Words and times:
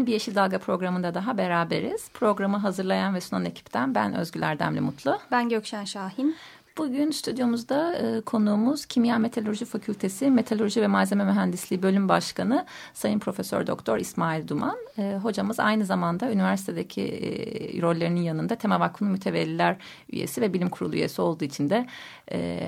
Yeni 0.00 0.06
bir 0.06 0.12
Yeşil 0.12 0.34
Dalga 0.34 0.58
programında 0.58 1.14
daha 1.14 1.38
beraberiz. 1.38 2.10
Programı 2.14 2.56
hazırlayan 2.56 3.14
ve 3.14 3.20
sunan 3.20 3.44
ekipten 3.44 3.94
ben 3.94 4.14
Özgül 4.14 4.42
Erdemli 4.42 4.80
Mutlu. 4.80 5.18
Ben 5.30 5.48
Gökşen 5.48 5.84
Şahin. 5.84 6.36
Bugün 6.80 7.10
stüdyomuzda 7.10 7.94
e, 7.94 8.20
konuğumuz 8.20 8.86
Kimya 8.86 9.18
Metalurji 9.18 9.64
Fakültesi 9.64 10.30
Metalurji 10.30 10.82
ve 10.82 10.86
Malzeme 10.86 11.24
Mühendisliği 11.24 11.82
Bölüm 11.82 12.08
Başkanı 12.08 12.66
Sayın 12.94 13.18
Profesör 13.18 13.66
Doktor 13.66 13.98
İsmail 13.98 14.48
Duman. 14.48 14.76
E, 14.98 15.18
hocamız 15.22 15.60
aynı 15.60 15.84
zamanda 15.84 16.32
üniversitedeki 16.32 17.02
e, 17.02 17.82
rollerinin 17.82 18.20
yanında 18.20 18.54
Tema 18.54 18.80
Vakfı'nın 18.80 19.12
mütevelliler 19.12 19.76
üyesi 20.12 20.40
ve 20.40 20.52
bilim 20.54 20.68
kurulu 20.68 20.94
üyesi 20.94 21.22
olduğu 21.22 21.44
için 21.44 21.70
de 21.70 21.86
e, 22.32 22.60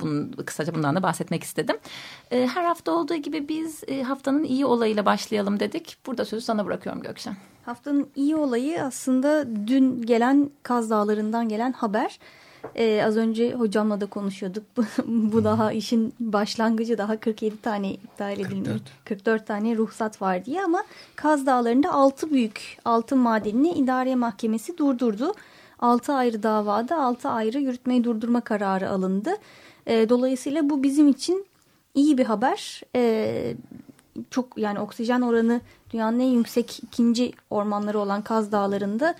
bunun, 0.00 0.32
kısaca 0.32 0.74
bundan 0.74 0.96
da 0.96 1.02
bahsetmek 1.02 1.44
istedim. 1.44 1.76
E, 2.30 2.46
her 2.46 2.64
hafta 2.64 2.92
olduğu 2.92 3.14
gibi 3.16 3.48
biz 3.48 3.84
e, 3.88 4.02
haftanın 4.02 4.44
iyi 4.44 4.66
olayıyla 4.66 5.06
başlayalım 5.06 5.60
dedik. 5.60 5.96
Burada 6.06 6.24
sözü 6.24 6.44
sana 6.44 6.66
bırakıyorum 6.66 7.02
Gökşen. 7.02 7.36
Haftanın 7.64 8.10
iyi 8.16 8.36
olayı 8.36 8.84
aslında 8.84 9.46
dün 9.66 10.02
gelen 10.02 10.50
Kaz 10.62 10.90
Dağları'ndan 10.90 11.48
gelen 11.48 11.72
haber. 11.72 12.18
Ee, 12.74 13.02
az 13.06 13.16
önce 13.16 13.52
hocamla 13.52 14.00
da 14.00 14.06
konuşuyorduk. 14.06 14.64
Bu 15.06 15.44
daha 15.44 15.72
işin 15.72 16.14
başlangıcı 16.20 16.98
daha 16.98 17.20
47 17.20 17.60
tane 17.62 17.92
iptal 17.92 18.32
edilmiş. 18.32 18.68
44. 18.68 18.82
44 19.04 19.46
tane 19.46 19.76
ruhsat 19.76 20.22
var 20.22 20.44
diye 20.44 20.62
ama 20.64 20.84
Kaz 21.16 21.46
Dağları'nda 21.46 21.92
6 21.92 22.30
büyük 22.30 22.78
altın 22.84 23.18
madenini 23.18 23.70
idare 23.70 24.14
mahkemesi 24.14 24.78
durdurdu. 24.78 25.34
6 25.78 26.12
ayrı 26.12 26.42
davada 26.42 27.02
6 27.02 27.28
ayrı 27.28 27.58
yürütmeyi 27.60 28.04
durdurma 28.04 28.40
kararı 28.40 28.90
alındı. 28.90 29.30
Ee, 29.86 30.08
dolayısıyla 30.08 30.70
bu 30.70 30.82
bizim 30.82 31.08
için 31.08 31.46
iyi 31.94 32.18
bir 32.18 32.24
haber. 32.24 32.82
Ee, 32.96 33.54
çok 34.30 34.58
yani 34.58 34.78
oksijen 34.78 35.20
oranı 35.20 35.60
dünyanın 35.92 36.18
en 36.18 36.30
yüksek 36.30 36.80
ikinci 36.82 37.32
ormanları 37.50 37.98
olan 37.98 38.22
Kaz 38.22 38.52
Dağları'nda 38.52 39.14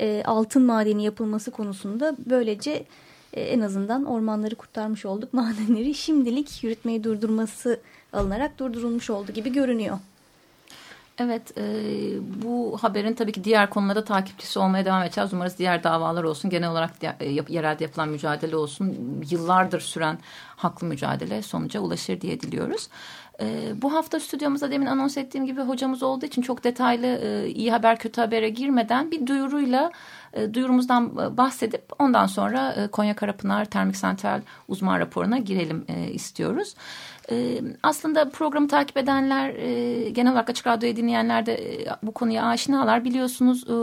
e, 0.00 0.22
altın 0.24 0.62
madeni 0.62 1.04
yapılması 1.04 1.50
konusunda 1.50 2.16
böylece 2.26 2.84
e, 3.32 3.40
en 3.40 3.60
azından 3.60 4.04
ormanları 4.04 4.54
kurtarmış 4.54 5.06
olduk. 5.06 5.32
Madenleri 5.32 5.94
şimdilik 5.94 6.64
yürütmeyi 6.64 7.04
durdurması 7.04 7.80
alınarak 8.12 8.58
durdurulmuş 8.58 9.10
oldu 9.10 9.32
gibi 9.32 9.52
görünüyor. 9.52 9.98
Evet 11.20 11.58
e, 11.58 11.62
bu 12.44 12.78
haberin 12.80 13.14
tabii 13.14 13.32
ki 13.32 13.44
diğer 13.44 13.70
konularda 13.70 14.04
takipçisi 14.04 14.58
olmaya 14.58 14.84
devam 14.84 15.02
edeceğiz. 15.02 15.32
Umarız 15.32 15.58
diğer 15.58 15.84
davalar 15.84 16.24
olsun 16.24 16.50
genel 16.50 16.70
olarak 16.70 16.90
e, 17.20 17.28
yap, 17.28 17.50
yerelde 17.50 17.84
yapılan 17.84 18.08
mücadele 18.08 18.56
olsun 18.56 18.96
yıllardır 19.30 19.80
süren 19.80 20.18
haklı 20.56 20.86
mücadele 20.86 21.42
sonuca 21.42 21.80
ulaşır 21.80 22.20
diye 22.20 22.40
diliyoruz. 22.40 22.88
E, 23.42 23.72
bu 23.82 23.94
hafta 23.94 24.20
stüdyomuzda 24.20 24.70
demin 24.70 24.86
anons 24.86 25.16
ettiğim 25.16 25.46
gibi 25.46 25.60
hocamız 25.60 26.02
olduğu 26.02 26.26
için 26.26 26.42
çok 26.42 26.64
detaylı 26.64 27.06
e, 27.06 27.48
iyi 27.48 27.70
haber 27.70 27.98
kötü 27.98 28.20
habere 28.20 28.48
girmeden 28.48 29.10
bir 29.10 29.26
duyuruyla 29.26 29.90
duyurumuzdan 30.54 31.36
bahsedip 31.36 31.82
ondan 31.98 32.26
sonra 32.26 32.72
e, 32.72 32.88
Konya 32.88 33.16
Karapınar 33.16 33.64
Termik 33.64 33.96
Santral 33.96 34.40
uzman 34.68 35.00
raporuna 35.00 35.38
girelim 35.38 35.84
e, 35.88 36.10
istiyoruz. 36.10 36.74
Aslında 37.82 38.30
programı 38.30 38.68
takip 38.68 38.96
edenler, 38.96 39.48
e, 39.48 40.10
genel 40.10 40.32
olarak 40.32 40.50
Açık 40.50 40.66
Radyo'yu 40.66 40.96
dinleyenler 40.96 41.46
de 41.46 41.54
e, 41.54 41.86
bu 42.02 42.12
konuya 42.12 42.46
aşinalar. 42.46 43.04
Biliyorsunuz 43.04 43.64
e, 43.68 43.74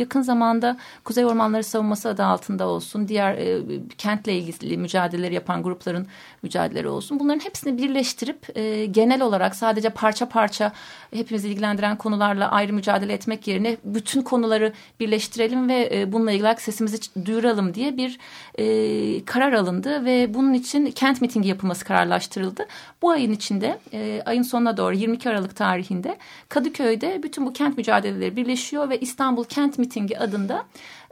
yakın 0.00 0.22
zamanda 0.22 0.76
Kuzey 1.04 1.24
Ormanları 1.24 1.64
Savunması 1.64 2.08
adı 2.08 2.24
altında 2.24 2.68
olsun, 2.68 3.08
diğer 3.08 3.34
e, 3.34 3.62
kentle 3.98 4.38
ilgili 4.38 4.78
mücadeleleri 4.78 5.34
yapan 5.34 5.62
grupların 5.62 6.06
mücadeleleri 6.42 6.88
olsun. 6.88 7.20
Bunların 7.20 7.44
hepsini 7.44 7.78
birleştirip 7.78 8.58
e, 8.58 8.86
genel 8.86 9.22
olarak 9.22 9.54
sadece 9.54 9.90
parça 9.90 10.28
parça 10.28 10.72
hepimizi 11.14 11.48
ilgilendiren 11.48 11.98
konularla 11.98 12.50
ayrı 12.50 12.72
mücadele 12.72 13.12
etmek 13.12 13.46
yerine 13.46 13.76
bütün 13.84 14.22
konuları 14.22 14.72
birleştirelim 15.00 15.68
ve 15.68 15.88
e, 15.94 16.12
bununla 16.12 16.32
ilgili 16.32 16.54
sesimizi 16.58 17.26
duyuralım 17.26 17.74
diye 17.74 17.96
bir 17.96 18.18
e, 18.58 19.24
karar 19.24 19.52
alındı 19.52 20.04
ve 20.04 20.34
bunun 20.34 20.54
için 20.54 20.86
kent 20.86 21.20
mitingi 21.20 21.48
yapılması 21.48 21.84
kararlaştırıldı. 21.84 22.66
Bu 23.02 23.10
ayın 23.10 23.32
içinde 23.32 23.78
e, 23.92 24.22
ayın 24.26 24.42
sonuna 24.42 24.76
doğru 24.76 24.94
22 24.94 25.28
Aralık 25.28 25.56
tarihinde 25.56 26.16
Kadıköy'de 26.48 27.22
bütün 27.22 27.46
bu 27.46 27.52
kent 27.52 27.78
mücadeleleri 27.78 28.36
birleşiyor 28.36 28.88
ve 28.88 29.00
İstanbul 29.00 29.44
Kent 29.44 29.78
Mitingi 29.78 30.18
adında 30.18 30.64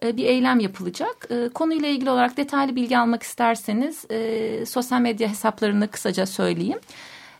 e, 0.03 0.17
bir 0.17 0.25
eylem 0.25 0.61
yapılacak. 0.61 1.29
E, 1.31 1.49
konuyla 1.49 1.89
ilgili 1.89 2.11
olarak 2.11 2.37
detaylı 2.37 2.77
bilgi 2.77 2.99
almak 2.99 3.23
isterseniz 3.23 4.05
e, 4.11 4.67
sosyal 4.67 5.01
medya 5.01 5.29
hesaplarını 5.29 5.89
kısaca 5.89 6.27
söyleyeyim. 6.27 6.79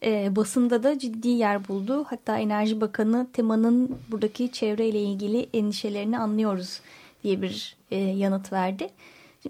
E, 0.04 0.36
basında 0.36 0.84
da 0.84 1.00
ciddi 1.00 1.28
yer 1.28 1.68
buldu. 1.68 2.06
Hatta 2.10 2.38
Enerji 2.38 2.82
Bakanı 2.82 3.28
temanın 3.34 3.98
buradaki 4.12 4.52
çevreyle 4.52 5.00
ilgili 5.00 5.50
endişelerini 5.54 6.20
anlıyoruz 6.20 6.82
diye 7.24 7.42
bir 7.42 7.76
e, 7.92 7.98
yanıt 7.98 8.54
verdi. 8.54 8.90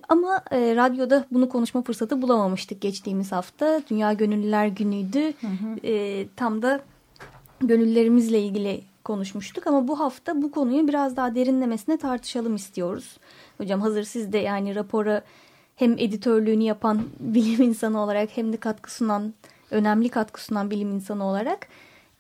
Ama 0.10 0.42
e, 0.52 0.76
radyoda 0.76 1.26
bunu 1.32 1.50
konuşma 1.50 1.82
fırsatı 1.82 2.22
bulamamıştık 2.22 2.82
geçtiğimiz 2.82 3.32
hafta. 3.32 3.82
Dünya 3.90 4.14
Gönüllüler 4.14 4.68
Günü'ydü. 4.68 5.20
Hı 5.20 5.48
hı. 5.48 5.88
E, 5.88 6.26
tam 6.36 6.62
da 6.62 6.80
gönüllerimizle 7.62 8.42
ilgili 8.42 8.82
konuşmuştuk 9.04 9.68
ama 9.68 9.88
bu 9.88 10.00
hafta 10.00 10.42
bu 10.42 10.52
konuyu 10.52 10.88
biraz 10.88 11.18
daha 11.18 11.36
derinlemesine 11.36 11.98
tartışalım 11.98 12.56
istiyoruz. 12.56 13.18
Hocam 13.58 13.82
hazır 13.82 14.04
siz 14.04 14.34
de 14.34 14.38
yani 14.38 14.76
rapora 14.76 15.22
hem 15.76 15.92
editörlüğünü 15.92 16.64
yapan 16.64 17.02
bilim 17.20 17.62
insanı 17.62 18.00
olarak 18.00 18.30
hem 18.38 18.54
de 18.54 18.58
katkı 18.58 18.94
sunan, 18.94 19.34
önemli 19.72 20.10
katkı 20.10 20.44
sunan 20.44 20.72
bilim 20.72 20.92
insanı 20.92 21.26
olarak 21.26 21.68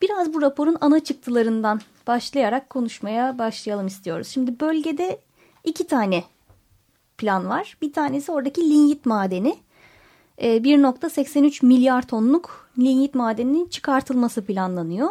biraz 0.01 0.33
bu 0.33 0.41
raporun 0.41 0.77
ana 0.81 0.99
çıktılarından 0.99 1.81
başlayarak 2.07 2.69
konuşmaya 2.69 3.39
başlayalım 3.39 3.87
istiyoruz. 3.87 4.27
Şimdi 4.27 4.59
bölgede 4.59 5.19
iki 5.63 5.87
tane 5.87 6.23
plan 7.17 7.49
var. 7.49 7.77
Bir 7.81 7.93
tanesi 7.93 8.31
oradaki 8.31 8.61
linyit 8.61 9.05
madeni. 9.05 9.57
1.83 10.39 11.63
ee, 11.63 11.67
milyar 11.67 12.07
tonluk 12.07 12.69
linyit 12.77 13.15
madeninin 13.15 13.67
çıkartılması 13.69 14.45
planlanıyor. 14.45 15.09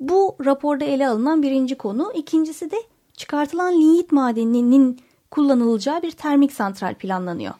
Bu 0.00 0.36
raporda 0.44 0.84
ele 0.84 1.08
alınan 1.08 1.42
birinci 1.42 1.78
konu. 1.78 2.12
İkincisi 2.14 2.70
de 2.70 2.76
çıkartılan 3.16 3.72
linyit 3.72 4.12
madeninin 4.12 5.00
kullanılacağı 5.30 6.02
bir 6.02 6.10
termik 6.10 6.52
santral 6.52 6.94
planlanıyor. 6.94 7.54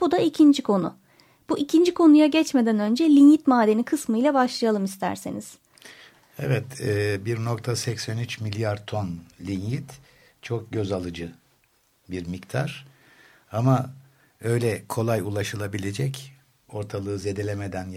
Bu 0.00 0.10
da 0.10 0.18
ikinci 0.18 0.62
konu. 0.62 0.94
Bu 1.48 1.58
ikinci 1.58 1.94
konuya 1.94 2.26
geçmeden 2.26 2.78
önce 2.78 3.04
linyit 3.04 3.46
madeni 3.46 3.84
kısmıyla 3.84 4.34
başlayalım 4.34 4.84
isterseniz. 4.84 5.54
Evet 6.38 6.80
1.83 6.80 8.40
e, 8.40 8.44
milyar 8.44 8.86
ton 8.86 9.10
linyit 9.40 9.90
çok 10.42 10.72
göz 10.72 10.92
alıcı 10.92 11.32
bir 12.10 12.26
miktar. 12.26 12.86
Ama 13.52 13.94
öyle 14.40 14.84
kolay 14.88 15.20
ulaşılabilecek, 15.20 16.32
ortalığı 16.68 17.18
zedelemeden 17.18 17.88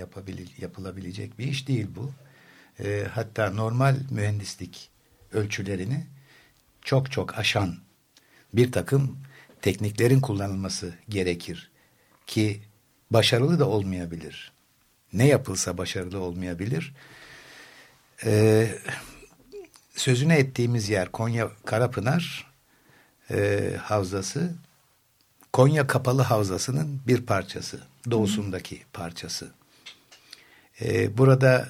yapılabilecek 0.59 1.39
bir 1.39 1.47
iş 1.47 1.67
değil 1.67 1.87
bu 1.95 2.11
e, 2.83 3.07
hatta 3.11 3.51
normal 3.51 3.95
mühendislik 4.11 4.89
ölçülerini 5.33 6.05
çok 6.81 7.11
çok 7.11 7.37
aşan 7.37 7.75
bir 8.53 8.71
takım 8.71 9.17
tekniklerin 9.61 10.19
kullanılması 10.19 10.93
gerekir 11.09 11.71
ki 12.27 12.61
başarılı 13.11 13.59
da 13.59 13.67
olmayabilir. 13.67 14.51
Ne 15.13 15.27
yapılsa 15.27 15.77
başarılı 15.77 16.19
olmayabilir. 16.19 16.93
Ee, 18.25 18.67
sözüne 19.95 20.37
ettiğimiz 20.37 20.89
yer 20.89 21.11
Konya 21.11 21.51
Karapınar 21.65 22.51
e, 23.31 23.71
Havzası 23.81 24.55
Konya 25.53 25.87
Kapalı 25.87 26.21
Havzası'nın 26.21 27.01
bir 27.07 27.25
parçası. 27.25 27.79
Doğusundaki 28.11 28.81
parçası. 28.93 29.51
E, 30.81 31.17
burada 31.17 31.69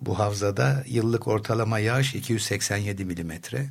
bu 0.00 0.18
havzada 0.18 0.84
yıllık 0.86 1.28
ortalama 1.28 1.78
yağış 1.78 2.14
287 2.14 3.04
milimetre. 3.04 3.68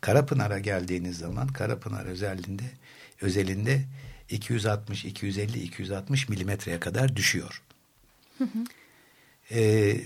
Karapınar'a 0.00 0.58
geldiğiniz 0.58 1.18
zaman 1.18 1.48
Karapınar 1.48 2.06
özelinde 2.06 2.64
özelinde 3.20 3.84
260, 4.30 5.04
250, 5.04 5.62
260 5.62 6.28
milimetreye 6.28 6.80
kadar 6.80 7.16
düşüyor. 7.16 7.62
Hı 8.38 8.44
hı. 8.44 8.64
Ee, 9.50 10.00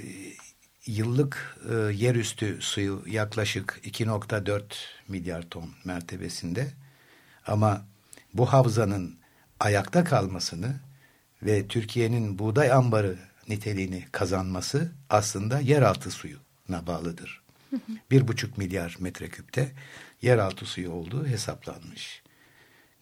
yıllık 0.87 1.58
e, 1.70 1.75
yerüstü 1.75 2.58
suyu 2.61 3.02
yaklaşık 3.06 3.81
2.4 3.85 4.62
milyar 5.08 5.43
ton 5.43 5.70
mertebesinde 5.85 6.69
ama 7.46 7.85
bu 8.35 8.52
havzanın 8.52 9.17
ayakta 9.61 10.05
kalmasını 10.05 10.81
ve 11.43 11.69
Türkiye'nin 11.69 12.38
buğday 12.38 12.73
ambarı 12.73 13.19
niteliğini 13.49 14.05
kazanması 14.12 14.93
aslında 15.11 15.61
yeraltı 15.61 16.11
suyuna 16.11 16.87
bağlıdır. 16.87 17.43
Bir 18.11 18.29
buçuk 18.29 18.58
milyar 18.58 18.96
metreküpte 19.00 19.73
yeraltı 20.23 20.67
suyu 20.67 20.91
olduğu 20.91 21.26
hesaplanmış. 21.26 22.23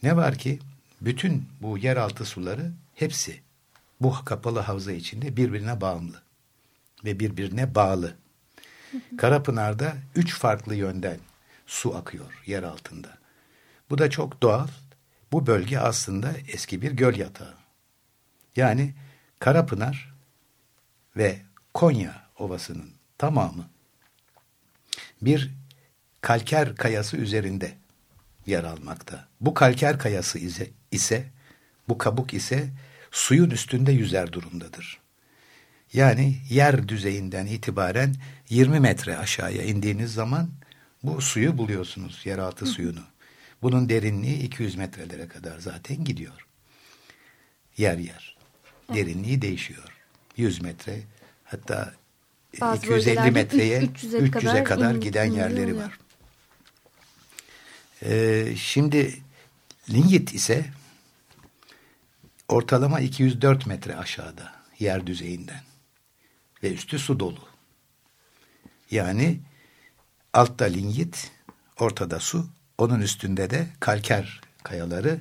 Ne 0.02 0.16
var 0.16 0.38
ki 0.38 0.58
bütün 1.00 1.48
bu 1.60 1.78
yeraltı 1.78 2.24
suları 2.24 2.72
hepsi 2.94 3.40
bu 4.00 4.14
kapalı 4.24 4.60
havza 4.60 4.92
içinde 4.92 5.36
birbirine 5.36 5.80
bağımlı 5.80 6.22
ve 7.04 7.20
birbirine 7.20 7.74
bağlı. 7.74 8.16
Karapınar'da 9.18 9.96
üç 10.14 10.34
farklı 10.34 10.74
yönden 10.74 11.18
su 11.66 11.96
akıyor 11.96 12.42
yer 12.46 12.62
altında. 12.62 13.21
Bu 13.92 13.98
da 13.98 14.10
çok 14.10 14.42
doğal. 14.42 14.68
Bu 15.32 15.46
bölge 15.46 15.78
aslında 15.78 16.32
eski 16.48 16.82
bir 16.82 16.92
göl 16.92 17.16
yatağı. 17.16 17.54
Yani 18.56 18.94
Karapınar 19.38 20.14
ve 21.16 21.38
Konya 21.74 22.22
Ovası'nın 22.38 22.90
tamamı 23.18 23.68
bir 25.22 25.50
kalker 26.20 26.76
kayası 26.76 27.16
üzerinde 27.16 27.74
yer 28.46 28.64
almakta. 28.64 29.28
Bu 29.40 29.54
kalker 29.54 29.98
kayası 29.98 30.38
ise, 30.38 30.70
ise 30.90 31.30
bu 31.88 31.98
kabuk 31.98 32.34
ise 32.34 32.68
suyun 33.10 33.50
üstünde 33.50 33.92
yüzer 33.92 34.32
durumdadır. 34.32 35.00
Yani 35.92 36.36
yer 36.50 36.88
düzeyinden 36.88 37.46
itibaren 37.46 38.14
20 38.48 38.80
metre 38.80 39.18
aşağıya 39.18 39.62
indiğiniz 39.62 40.14
zaman 40.14 40.50
bu 41.02 41.20
suyu 41.20 41.58
buluyorsunuz, 41.58 42.26
yeraltı 42.26 42.66
suyunu. 42.66 43.11
Bunun 43.62 43.88
derinliği 43.88 44.42
200 44.42 44.74
metrelere 44.74 45.28
kadar 45.28 45.58
zaten 45.58 46.04
gidiyor. 46.04 46.46
Yer 47.76 47.98
yer. 47.98 48.36
Derinliği 48.94 49.42
değişiyor. 49.42 49.88
100 50.36 50.62
metre 50.62 51.00
hatta 51.44 51.94
Bazı 52.60 52.86
250 52.86 53.30
metreye 53.30 53.80
300'e 53.80 54.18
300 54.18 54.30
kadar, 54.30 54.64
kadar 54.64 54.94
giden 54.94 55.32
yerleri 55.32 55.76
var. 55.76 55.98
Ee, 58.02 58.54
şimdi 58.56 59.22
Lingit 59.90 60.34
ise 60.34 60.66
ortalama 62.48 63.00
204 63.00 63.66
metre 63.66 63.96
aşağıda 63.96 64.52
yer 64.78 65.06
düzeyinden 65.06 65.62
ve 66.62 66.72
üstü 66.72 66.98
su 66.98 67.20
dolu. 67.20 67.48
Yani 68.90 69.40
altta 70.32 70.64
Lingit, 70.64 71.30
ortada 71.78 72.20
su, 72.20 72.48
onun 72.78 73.00
üstünde 73.00 73.50
de 73.50 73.66
kalker 73.80 74.40
kayaları 74.62 75.18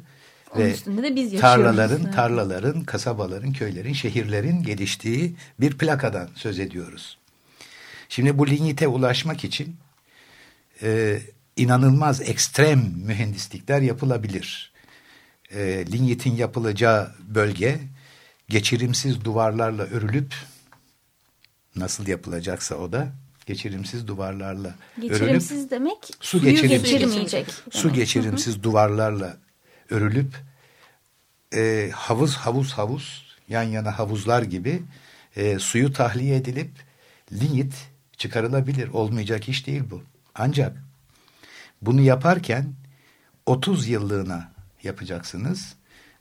onun 0.56 0.63
ve 0.63 1.03
de 1.03 1.15
biz 1.15 1.42
tarlaların, 1.42 2.01
yani. 2.01 2.15
tarlaların, 2.15 2.83
kasabaların, 2.83 3.53
köylerin, 3.53 3.94
şehirlerin 3.94 4.63
geliştiği 4.63 5.36
bir 5.59 5.77
plakadan 5.77 6.30
söz 6.36 6.59
ediyoruz. 6.59 7.18
Şimdi 8.09 8.38
bu 8.38 8.48
lignite 8.48 8.88
ulaşmak 8.88 9.44
için 9.44 9.75
e, 10.83 11.19
inanılmaz 11.56 12.21
ekstrem 12.21 12.94
mühendislikler 13.06 13.81
yapılabilir. 13.81 14.71
E, 15.51 15.86
lignitin 15.92 16.36
yapılacağı 16.36 17.15
bölge 17.19 17.80
geçirimsiz 18.50 19.25
duvarlarla 19.25 19.83
örülüp 19.83 20.33
nasıl 21.75 22.07
yapılacaksa 22.07 22.75
o 22.75 22.92
da 22.92 23.12
geçirimsiz 23.46 24.08
duvarlarla 24.08 24.76
geçirimsiz 25.02 25.58
örülüp 25.58 25.72
demek 25.72 25.98
su 26.20 26.42
geçirimsiz, 26.42 26.92
geçirmeyecek. 26.92 27.48
Su 27.72 27.94
geçirimsiz 27.94 28.56
Hı 28.56 28.60
-hı. 28.60 28.64
duvarlarla 28.64 29.38
örülüp 29.90 30.36
e, 31.54 31.92
havuz 31.94 32.36
havuz 32.36 32.74
havuz 32.74 33.36
yan 33.50 33.64
yana 33.64 34.00
havuzlar 34.00 34.44
gibi 34.44 34.82
e, 35.36 35.60
suyu 35.60 35.94
tahliye 35.94 36.36
edilip 36.36 36.72
lignit 37.32 37.74
çıkarılabilir. 38.18 38.88
Olmayacak 38.88 39.50
iş 39.50 39.68
değil 39.68 39.84
bu. 39.92 40.04
Ancak 40.36 40.84
bunu 41.82 42.02
yaparken 42.02 42.74
30 43.46 43.88
yıllığına 43.88 44.52
yapacaksınız 44.84 45.76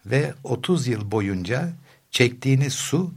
ve 0.07 0.35
30 0.45 0.87
yıl 0.87 1.11
boyunca 1.11 1.73
çektiğiniz 2.11 2.73
su 2.75 3.15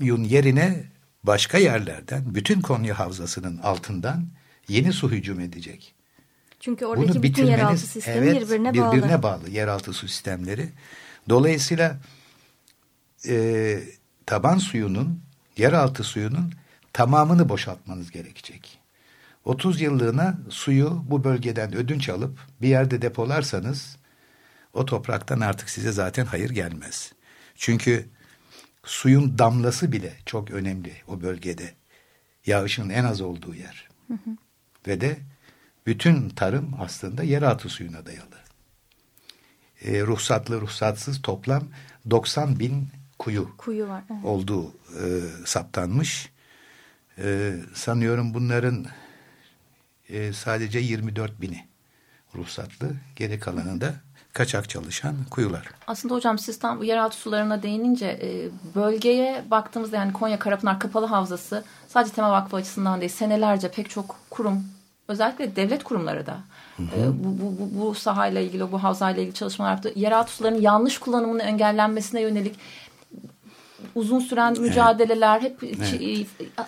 yun 0.00 0.24
yerine 0.24 0.84
başka 1.22 1.58
yerlerden 1.58 2.34
bütün 2.34 2.60
Konya 2.60 2.98
Havzası'nın 2.98 3.58
altından 3.58 4.26
yeni 4.68 4.92
su 4.92 5.10
hücum 5.10 5.40
edecek. 5.40 5.94
Çünkü 6.60 6.86
oradaki 6.86 7.14
Bunu 7.14 7.22
bütün 7.22 7.46
yeraltı 7.46 7.86
sistemi 7.86 8.26
evet, 8.26 8.42
birbirine, 8.42 8.78
bağlı. 8.78 8.96
Birbirine 8.96 9.22
bağlı 9.22 9.50
yeraltı 9.50 9.92
su 9.92 10.08
sistemleri. 10.08 10.68
Dolayısıyla 11.28 11.96
e, 13.28 13.78
taban 14.26 14.58
suyunun, 14.58 15.22
yeraltı 15.56 16.04
suyunun 16.04 16.52
tamamını 16.92 17.48
boşaltmanız 17.48 18.10
gerekecek. 18.10 18.78
30 19.44 19.80
yıllığına 19.80 20.38
suyu 20.48 21.04
bu 21.06 21.24
bölgeden 21.24 21.74
ödünç 21.74 22.08
alıp 22.08 22.38
bir 22.62 22.68
yerde 22.68 23.02
depolarsanız 23.02 23.96
o 24.74 24.84
topraktan 24.84 25.40
artık 25.40 25.70
size 25.70 25.92
zaten 25.92 26.26
hayır 26.26 26.50
gelmez. 26.50 27.12
Çünkü 27.54 28.08
suyun 28.88 29.38
damlası 29.38 29.92
bile 29.92 30.12
çok 30.26 30.50
önemli 30.50 30.92
o 31.08 31.20
bölgede. 31.20 31.74
Yağışın 32.46 32.88
en 32.88 33.04
az 33.04 33.20
olduğu 33.20 33.54
yer. 33.54 33.88
Hı 34.08 34.14
hı. 34.14 34.30
Ve 34.86 35.00
de 35.00 35.18
bütün 35.86 36.28
tarım 36.28 36.74
aslında 36.80 37.22
yeraltı 37.22 37.68
suyuna 37.68 38.06
dayalı. 38.06 38.38
E, 39.84 40.02
ruhsatlı 40.02 40.60
ruhsatsız 40.60 41.22
toplam 41.22 41.64
90 42.10 42.58
bin 42.58 42.88
kuyu, 43.18 43.56
kuyu 43.56 43.88
var, 43.88 44.04
evet. 44.10 44.24
olduğu 44.24 44.66
e, 44.70 45.04
saptanmış. 45.44 46.30
E, 47.18 47.54
sanıyorum 47.74 48.34
bunların 48.34 48.86
e, 50.08 50.32
sadece 50.32 50.78
24 50.78 51.40
bini 51.40 51.66
ruhsatlı. 52.34 52.96
Geri 53.16 53.40
kalanı 53.40 53.80
da 53.80 53.94
kaçak 54.38 54.68
çalışan 54.68 55.14
kuyular. 55.30 55.68
Aslında 55.86 56.14
hocam 56.14 56.38
siz 56.38 56.58
tam 56.58 56.82
yeraltı 56.82 57.16
sularına 57.16 57.62
değinince 57.62 58.06
e, 58.06 58.28
bölgeye 58.74 59.44
baktığımızda 59.50 59.96
yani 59.96 60.12
Konya 60.12 60.38
Karapınar 60.38 60.80
Kapalı 60.80 61.06
Havzası 61.06 61.64
sadece 61.88 62.12
Tema 62.14 62.30
Vakfı 62.30 62.56
açısından 62.56 63.00
değil 63.00 63.12
senelerce 63.12 63.70
pek 63.70 63.90
çok 63.90 64.16
kurum 64.30 64.64
özellikle 65.08 65.56
devlet 65.56 65.84
kurumları 65.84 66.26
da 66.26 66.36
hı 66.76 66.82
hı. 66.82 66.86
E, 67.00 67.24
bu, 67.24 67.40
bu, 67.40 67.58
bu, 67.58 67.80
bu 67.80 67.94
sahayla 67.94 68.40
ilgili 68.40 68.72
bu 68.72 68.82
havzayla 68.82 69.22
ilgili 69.22 69.34
çalışmalar 69.34 69.70
yaptı. 69.70 69.92
Yeraltı 69.96 70.32
sularının 70.32 70.60
yanlış 70.60 70.98
kullanımının 70.98 71.38
engellenmesine 71.38 72.20
yönelik 72.20 72.56
uzun 73.94 74.18
süren 74.18 74.60
mücadeleler, 74.60 75.40
hep 75.40 75.62
evet. 75.62 76.26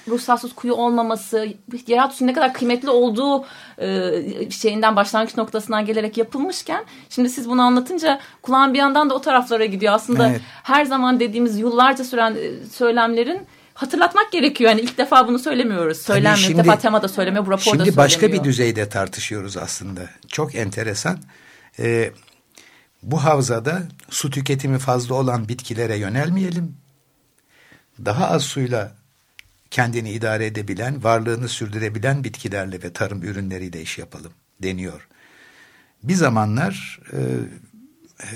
ruhsatsız 0.08 0.54
kuyu 0.54 0.74
olmaması, 0.74 1.48
yeraltı 1.86 2.26
ne 2.26 2.32
kadar 2.32 2.54
kıymetli 2.54 2.90
olduğu 2.90 3.44
e, 3.78 4.50
şeyinden 4.50 4.96
başlangıç 4.96 5.36
noktasından 5.36 5.86
gelerek 5.86 6.16
yapılmışken 6.16 6.84
şimdi 7.08 7.30
siz 7.30 7.48
bunu 7.48 7.62
anlatınca 7.62 8.20
kulağım 8.42 8.74
bir 8.74 8.78
yandan 8.78 9.10
da 9.10 9.14
o 9.14 9.20
taraflara 9.20 9.64
gidiyor. 9.64 9.92
Aslında 9.92 10.28
evet. 10.28 10.40
her 10.62 10.84
zaman 10.84 11.20
dediğimiz 11.20 11.58
yıllarca 11.58 12.04
süren 12.04 12.34
e, 12.34 12.66
söylemlerin 12.72 13.46
hatırlatmak 13.74 14.32
gerekiyor. 14.32 14.70
Yani 14.70 14.80
ilk 14.80 14.98
defa 14.98 15.28
bunu 15.28 15.38
söylemiyoruz. 15.38 15.98
Söylenmiyor. 15.98 16.36
Şimdi, 16.36 16.52
ilk 16.52 16.64
defa 16.64 16.78
temada 16.78 17.08
söylemiyor. 17.08 17.46
Bu 17.46 17.50
raporda 17.50 17.64
Şimdi 17.64 17.78
söylemiyor. 17.78 18.04
başka 18.04 18.32
bir 18.32 18.44
düzeyde 18.44 18.88
tartışıyoruz 18.88 19.56
aslında. 19.56 20.00
Çok 20.28 20.54
enteresan. 20.54 21.18
Ee, 21.78 22.12
bu 23.02 23.24
havzada 23.24 23.82
su 24.10 24.30
tüketimi 24.30 24.78
fazla 24.78 25.14
olan 25.14 25.48
bitkilere 25.48 25.96
yönelmeyelim 25.96 26.79
daha 28.04 28.30
az 28.30 28.42
suyla 28.42 28.96
kendini 29.70 30.10
idare 30.10 30.46
edebilen, 30.46 31.04
varlığını 31.04 31.48
sürdürebilen 31.48 32.24
bitkilerle 32.24 32.82
ve 32.82 32.92
tarım 32.92 33.22
ürünleriyle 33.22 33.82
iş 33.82 33.98
yapalım 33.98 34.32
deniyor. 34.62 35.08
Bir 36.02 36.14
zamanlar 36.14 37.00
e, 37.12 37.18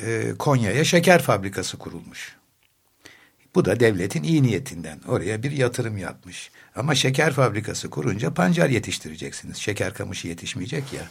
e, 0.06 0.34
Konya'ya 0.38 0.84
şeker 0.84 1.22
fabrikası 1.22 1.78
kurulmuş. 1.78 2.36
Bu 3.54 3.64
da 3.64 3.80
devletin 3.80 4.22
iyi 4.22 4.42
niyetinden. 4.42 5.00
Oraya 5.08 5.42
bir 5.42 5.50
yatırım 5.50 5.98
yapmış. 5.98 6.50
Ama 6.76 6.94
şeker 6.94 7.32
fabrikası 7.32 7.90
kurunca 7.90 8.34
pancar 8.34 8.70
yetiştireceksiniz. 8.70 9.56
Şeker 9.56 9.94
kamışı 9.94 10.28
yetişmeyecek 10.28 10.92
ya. 10.92 11.02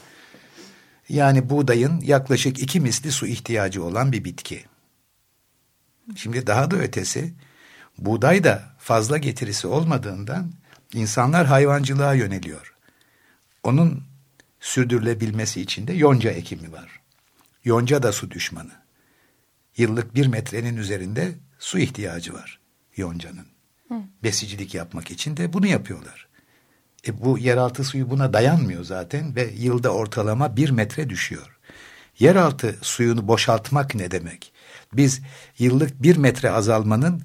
Yani 1.09 1.49
buğdayın 1.49 2.01
yaklaşık 2.01 2.59
iki 2.59 2.79
misli 2.79 3.11
su 3.11 3.27
ihtiyacı 3.27 3.83
olan 3.83 4.11
bir 4.11 4.23
bitki. 4.23 4.65
Şimdi 6.15 6.47
daha 6.47 6.71
da 6.71 6.75
ötesi 6.75 7.33
buğday 7.97 8.43
da 8.43 8.63
fazla 8.77 9.17
getirisi 9.17 9.67
olmadığından 9.67 10.51
insanlar 10.93 11.45
hayvancılığa 11.45 12.13
yöneliyor. 12.13 12.75
Onun 13.63 14.03
sürdürülebilmesi 14.59 15.61
için 15.61 15.87
de 15.87 15.93
yonca 15.93 16.31
ekimi 16.31 16.71
var. 16.71 16.99
Yonca 17.63 18.03
da 18.03 18.11
su 18.11 18.31
düşmanı. 18.31 18.71
Yıllık 19.77 20.15
bir 20.15 20.27
metrenin 20.27 20.77
üzerinde 20.77 21.31
su 21.59 21.79
ihtiyacı 21.79 22.33
var 22.33 22.59
yoncanın. 22.97 23.47
Hı. 23.87 23.95
Besicilik 24.23 24.73
yapmak 24.73 25.11
için 25.11 25.37
de 25.37 25.53
bunu 25.53 25.67
yapıyorlar. 25.67 26.27
E 27.07 27.21
bu 27.21 27.39
yeraltı 27.39 27.83
suyu 27.83 28.09
buna 28.09 28.33
dayanmıyor 28.33 28.83
zaten 28.83 29.35
ve 29.35 29.51
yılda 29.57 29.89
ortalama 29.89 30.57
bir 30.57 30.69
metre 30.69 31.09
düşüyor. 31.09 31.57
Yeraltı 32.19 32.77
suyunu 32.81 33.27
boşaltmak 33.27 33.95
ne 33.95 34.11
demek? 34.11 34.53
Biz 34.93 35.21
yıllık 35.59 36.03
bir 36.03 36.17
metre 36.17 36.51
azalmanın 36.51 37.23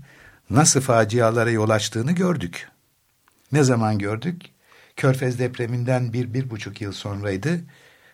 nasıl 0.50 0.80
facialara 0.80 1.50
yol 1.50 1.70
açtığını 1.70 2.12
gördük. 2.12 2.68
Ne 3.52 3.64
zaman 3.64 3.98
gördük? 3.98 4.42
Körfez 4.96 5.38
depreminden 5.38 6.12
bir, 6.12 6.34
bir 6.34 6.50
buçuk 6.50 6.80
yıl 6.80 6.92
sonraydı. 6.92 7.60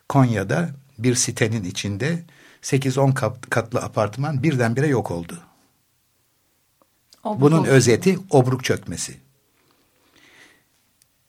Konya'da 0.08 0.70
bir 0.98 1.14
sitenin 1.14 1.64
içinde 1.64 2.22
8-10 2.62 3.14
katlı 3.50 3.80
apartman 3.80 4.42
birdenbire 4.42 4.86
yok 4.86 5.10
oldu. 5.10 5.38
Obruk 7.24 7.40
Bunun 7.40 7.64
özeti 7.64 8.18
obruk 8.30 8.64
çökmesi. 8.64 9.16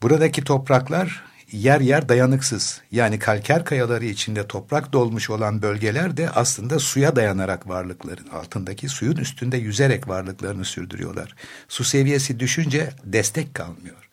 Buradaki 0.01 0.43
topraklar 0.43 1.25
yer 1.51 1.81
yer 1.81 2.09
dayanıksız. 2.09 2.81
Yani 2.91 3.19
kalker 3.19 3.65
kayaları 3.65 4.05
içinde 4.05 4.47
toprak 4.47 4.93
dolmuş 4.93 5.29
olan 5.29 5.61
bölgeler 5.61 6.17
de 6.17 6.29
aslında 6.29 6.79
suya 6.79 7.15
dayanarak 7.15 7.67
varlıkların 7.67 8.27
altındaki 8.27 8.89
suyun 8.89 9.15
üstünde 9.15 9.57
yüzerek 9.57 10.07
varlıklarını 10.07 10.65
sürdürüyorlar. 10.65 11.35
Su 11.67 11.83
seviyesi 11.83 12.39
düşünce 12.39 12.89
destek 13.03 13.53
kalmıyor. 13.53 14.09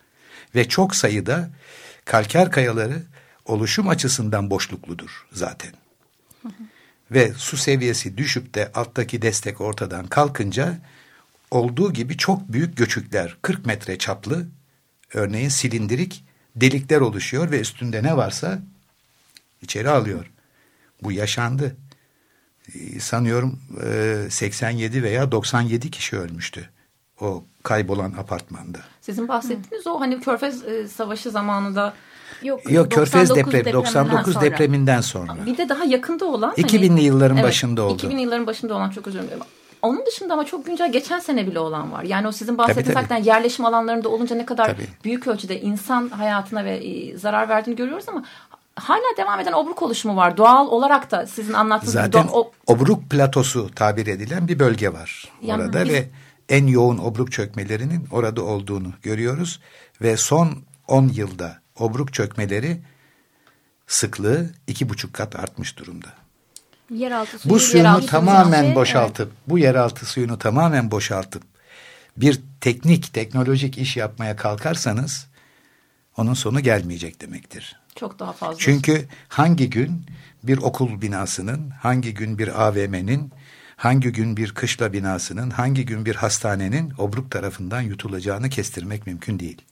Ve 0.55 0.69
çok 0.69 0.97
sayıda 0.97 1.51
kalker 2.05 2.51
kayaları 2.51 3.03
oluşum 3.45 3.89
açısından 3.89 4.51
boşlukludur 4.51 5.27
zaten. 5.33 5.73
Ve 7.11 7.33
su 7.37 7.57
seviyesi 7.57 8.19
düşüp 8.19 8.55
de 8.55 8.71
alttaki 8.75 9.23
destek 9.23 9.61
ortadan 9.61 10.07
kalkınca 10.07 10.79
olduğu 11.51 11.93
gibi 11.93 12.17
çok 12.17 12.53
büyük 12.53 12.77
göçükler 12.77 13.37
40 13.43 13.67
metre 13.67 13.99
çaplı 13.99 14.47
örneğin 15.15 15.49
silindirik 15.49 16.25
delikler 16.57 17.01
oluşuyor 17.01 17.51
ve 17.51 17.61
üstünde 17.61 18.03
ne 18.03 18.17
varsa 18.17 18.59
içeri 19.63 19.91
alıyor. 19.91 20.31
Bu 21.03 21.13
yaşandı. 21.13 21.77
Ee, 22.75 23.01
sanıyorum 23.01 23.61
87 24.31 24.99
e, 24.99 25.03
veya 25.03 25.33
97 25.33 25.91
kişi 25.91 26.17
ölmüştü 26.17 26.71
o 27.21 27.45
kaybolan 27.63 28.13
apartmanda. 28.13 28.79
Sizin 29.01 29.29
bahsettiğiniz 29.29 29.87
Hı. 29.87 29.91
o 29.91 30.01
hani 30.01 30.21
Körfez 30.21 30.65
e, 30.65 30.89
Savaşı 30.89 31.31
zamanında 31.31 31.95
Yok, 32.43 32.73
Yok 32.73 32.93
Körfez 32.93 33.35
depremi 33.35 33.73
99 33.73 34.35
sonra. 34.35 34.45
depreminden 34.45 35.01
sonra. 35.01 35.37
Bir 35.47 35.59
de 35.59 35.69
daha 35.69 35.85
yakında 35.85 36.25
olan 36.25 36.55
2000'li 36.55 36.89
hani, 36.89 37.05
yılların 37.05 37.37
evet, 37.37 37.49
başında 37.49 37.83
oldu. 37.83 38.07
2000'li 38.07 38.21
yılların 38.21 38.47
başında 38.47 38.75
olan 38.75 38.91
çok 38.91 39.07
özür 39.07 39.23
dilerim. 39.23 39.43
Onun 39.83 40.07
dışında 40.07 40.35
ama 40.35 40.45
çok 40.45 40.67
güncel 40.67 40.93
geçen 40.93 41.19
sene 41.19 41.47
bile 41.47 41.59
olan 41.59 41.93
var. 41.93 42.03
Yani 42.03 42.29
o 42.29 42.33
sizin 42.33 42.59
bahsettiğiniz 42.59 42.97
hakikaten 42.97 43.23
yerleşim 43.23 43.65
alanlarında 43.65 44.09
olunca 44.09 44.37
ne 44.37 44.47
kadar 44.47 44.67
tabii. 44.67 44.87
büyük 45.05 45.27
ölçüde 45.27 45.61
insan 45.61 46.09
hayatına 46.09 46.65
ve 46.65 46.77
e, 46.77 47.19
zarar 47.19 47.49
verdiğini 47.49 47.77
görüyoruz 47.77 48.09
ama 48.09 48.25
hala 48.77 49.17
devam 49.17 49.41
eden 49.41 49.53
obruk 49.53 49.83
oluşumu 49.83 50.17
var. 50.17 50.37
Doğal 50.37 50.67
olarak 50.67 51.11
da 51.11 51.27
sizin 51.27 51.53
anlattığınız 51.53 51.93
Zaten 51.93 52.23
gibi, 52.23 52.33
obruk 52.67 53.11
platosu 53.11 53.71
tabir 53.75 54.07
edilen 54.07 54.49
bir 54.49 54.59
bölge 54.59 54.93
var 54.93 55.29
yani 55.43 55.63
orada 55.63 55.85
biz, 55.85 55.93
ve 55.93 56.09
en 56.49 56.67
yoğun 56.67 56.99
obruk 56.99 57.33
çökmelerinin 57.33 58.09
orada 58.11 58.43
olduğunu 58.43 58.93
görüyoruz 59.03 59.61
ve 60.03 60.17
son 60.17 60.49
10 60.89 61.09
yılda 61.09 61.59
obruk 61.79 62.13
çökmeleri 62.13 62.83
sıklığı 63.87 64.51
iki 64.67 64.89
buçuk 64.89 65.15
kat 65.15 65.37
artmış 65.37 65.79
durumda. 65.79 66.22
Yeraltı 66.93 67.39
suyu, 67.39 67.55
bu 67.55 67.59
suyunu 67.59 67.87
yeraltı 67.87 68.07
tamamen 68.07 68.63
şey, 68.63 68.75
boşaltıp, 68.75 69.29
evet. 69.29 69.49
bu 69.49 69.59
yeraltı 69.59 70.07
suyunu 70.07 70.39
tamamen 70.39 70.91
boşaltıp 70.91 71.43
bir 72.17 72.41
teknik, 72.61 73.15
teknolojik 73.15 73.79
iş 73.79 73.97
yapmaya 73.97 74.37
kalkarsanız 74.37 75.27
onun 76.17 76.35
sonu 76.35 76.61
gelmeyecek 76.61 77.21
demektir. 77.21 77.77
Çok 77.97 78.19
daha 78.19 78.33
fazla. 78.33 78.59
Çünkü 78.59 79.09
hangi 79.29 79.71
gün 79.71 80.07
bir 80.43 80.59
okul 80.59 81.03
binasının, 81.03 81.71
hangi 81.71 82.15
gün 82.15 82.39
bir 82.39 82.67
AVM'nin, 82.69 83.33
hangi 83.77 84.13
gün 84.13 84.37
bir 84.37 84.53
kışla 84.53 84.93
binasının, 84.93 85.51
hangi 85.51 85.87
gün 85.87 86.07
bir 86.07 86.15
hastanenin 86.15 86.93
obruk 86.99 87.31
tarafından 87.31 87.81
yutulacağını 87.81 88.49
kestirmek 88.49 89.07
mümkün 89.07 89.39
değil. 89.39 89.63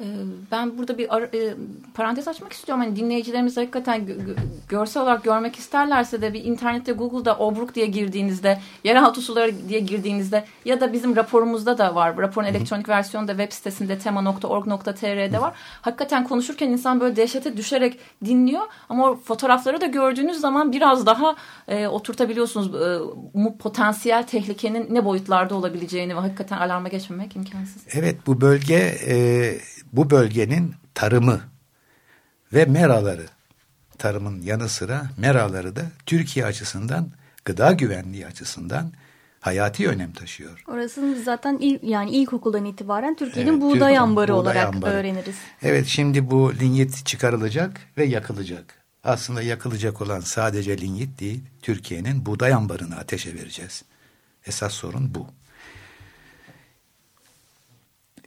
Ee, 0.00 0.04
ben 0.50 0.78
burada 0.78 0.98
bir 0.98 1.16
ara, 1.16 1.24
e, 1.24 1.54
parantez 1.94 2.28
açmak 2.28 2.52
istiyorum. 2.52 2.84
Hani 2.84 2.96
dinleyicilerimiz 2.96 3.56
hakikaten 3.56 4.08
görsel 4.68 5.02
olarak 5.02 5.24
görmek 5.24 5.56
isterlerse 5.56 6.22
de 6.22 6.32
bir 6.32 6.44
internette 6.44 6.92
Google'da 6.92 7.38
Obruk 7.38 7.74
diye 7.74 7.86
girdiğinizde, 7.86 8.58
yeraltı 8.84 9.20
suları 9.20 9.68
diye 9.68 9.80
girdiğinizde 9.80 10.44
ya 10.64 10.80
da 10.80 10.92
bizim 10.92 11.16
raporumuzda 11.16 11.78
da 11.78 11.94
var. 11.94 12.16
Raporun 12.16 12.46
elektronik 12.46 12.88
versiyonu 12.88 13.28
da 13.28 13.32
web 13.32 13.52
sitesinde 13.52 13.98
tema.org.tr'de 13.98 15.40
var. 15.40 15.54
Hakikaten 15.82 16.24
konuşurken 16.24 16.68
insan 16.68 17.00
böyle 17.00 17.16
dehşete 17.16 17.56
düşerek 17.56 17.98
dinliyor 18.24 18.62
ama 18.88 19.10
o 19.10 19.16
fotoğrafları 19.16 19.80
da 19.80 19.86
gördüğünüz 19.86 20.40
zaman 20.40 20.72
biraz 20.72 21.06
daha 21.06 21.36
e, 21.68 21.86
oturtabiliyorsunuz 21.86 22.74
e, 22.74 22.98
potansiyel 23.58 24.26
tehlikenin 24.26 24.94
ne 24.94 25.04
boyutlarda 25.04 25.54
olabileceğini 25.54 26.16
ve 26.16 26.20
hakikaten 26.20 26.58
alarma 26.58 26.88
geçmemek 26.88 27.36
imkansız. 27.36 27.82
Evet 27.92 28.16
bu 28.26 28.40
bölge 28.40 28.98
e, 29.06 29.14
bu 29.92 30.10
bölgenin 30.10 30.74
tarımı 30.94 31.40
ve 32.52 32.64
meraları, 32.64 33.26
tarımın 33.98 34.42
yanı 34.42 34.68
sıra 34.68 35.10
meraları 35.16 35.76
da 35.76 35.82
Türkiye 36.06 36.46
açısından, 36.46 37.08
gıda 37.44 37.72
güvenliği 37.72 38.26
açısından 38.26 38.92
hayati 39.40 39.88
önem 39.88 40.12
taşıyor. 40.12 40.64
Orasını 40.68 41.22
zaten 41.22 41.58
il, 41.60 41.78
yani 41.82 42.10
ilkokuldan 42.10 42.64
itibaren 42.64 43.14
Türkiye'nin 43.14 43.52
evet, 43.52 43.62
buğday 43.62 43.98
ambarı 43.98 44.32
buğday 44.32 44.40
olarak 44.40 44.74
ambarı. 44.74 44.92
öğreniriz. 44.92 45.36
Evet 45.62 45.86
şimdi 45.86 46.30
bu 46.30 46.54
linyit 46.54 47.06
çıkarılacak 47.06 47.80
ve 47.96 48.04
yakılacak. 48.04 48.74
Aslında 49.04 49.42
yakılacak 49.42 50.02
olan 50.02 50.20
sadece 50.20 50.78
linyit 50.78 51.20
değil, 51.20 51.42
Türkiye'nin 51.62 52.26
buğday 52.26 52.52
ambarını 52.52 52.96
ateşe 52.96 53.34
vereceğiz. 53.34 53.82
Esas 54.46 54.72
sorun 54.72 55.14
bu. 55.14 55.26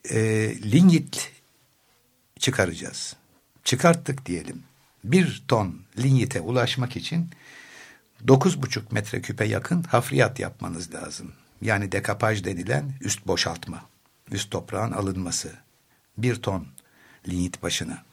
E, 0.09 0.19
linyit 0.71 1.31
çıkaracağız. 2.43 3.15
Çıkarttık 3.63 4.25
diyelim. 4.25 4.63
Bir 5.03 5.43
ton 5.47 5.81
linyite 5.97 6.41
ulaşmak 6.41 6.95
için 6.95 7.29
9,5 8.25 8.81
metreküpe 8.91 9.45
yakın 9.45 9.83
hafriyat 9.83 10.39
yapmanız 10.39 10.93
lazım. 10.93 11.33
Yani 11.61 11.91
dekapaj 11.91 12.43
denilen 12.43 12.93
üst 13.01 13.27
boşaltma, 13.27 13.85
üst 14.31 14.51
toprağın 14.51 14.91
alınması. 14.91 15.51
Bir 16.17 16.35
ton 16.35 16.67
linyit 17.27 17.63
başına. 17.63 18.03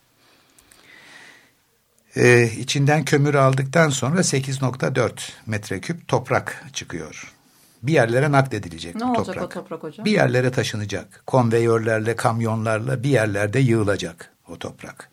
Ee, 2.17 2.53
içinden 2.59 3.05
kömür 3.05 3.35
aldıktan 3.35 3.91
sonra 3.91 4.21
8.4 4.21 5.33
metreküp 5.47 6.09
toprak 6.09 6.65
çıkıyor. 6.73 7.35
Bir 7.83 7.93
yerlere 7.93 8.33
nakledilecek 8.33 8.95
ne 8.95 9.01
bu 9.01 9.07
toprak. 9.07 9.29
olacak 9.29 9.45
o 9.45 9.49
toprak 9.49 9.83
hocam? 9.83 10.05
Bir 10.05 10.11
yerlere 10.11 10.51
taşınacak. 10.51 11.23
Konveyörlerle, 11.27 12.17
kamyonlarla 12.17 13.03
bir 13.03 13.09
yerlerde 13.09 13.61
yığılacak 13.61 14.33
o 14.49 14.59
toprak. 14.59 15.11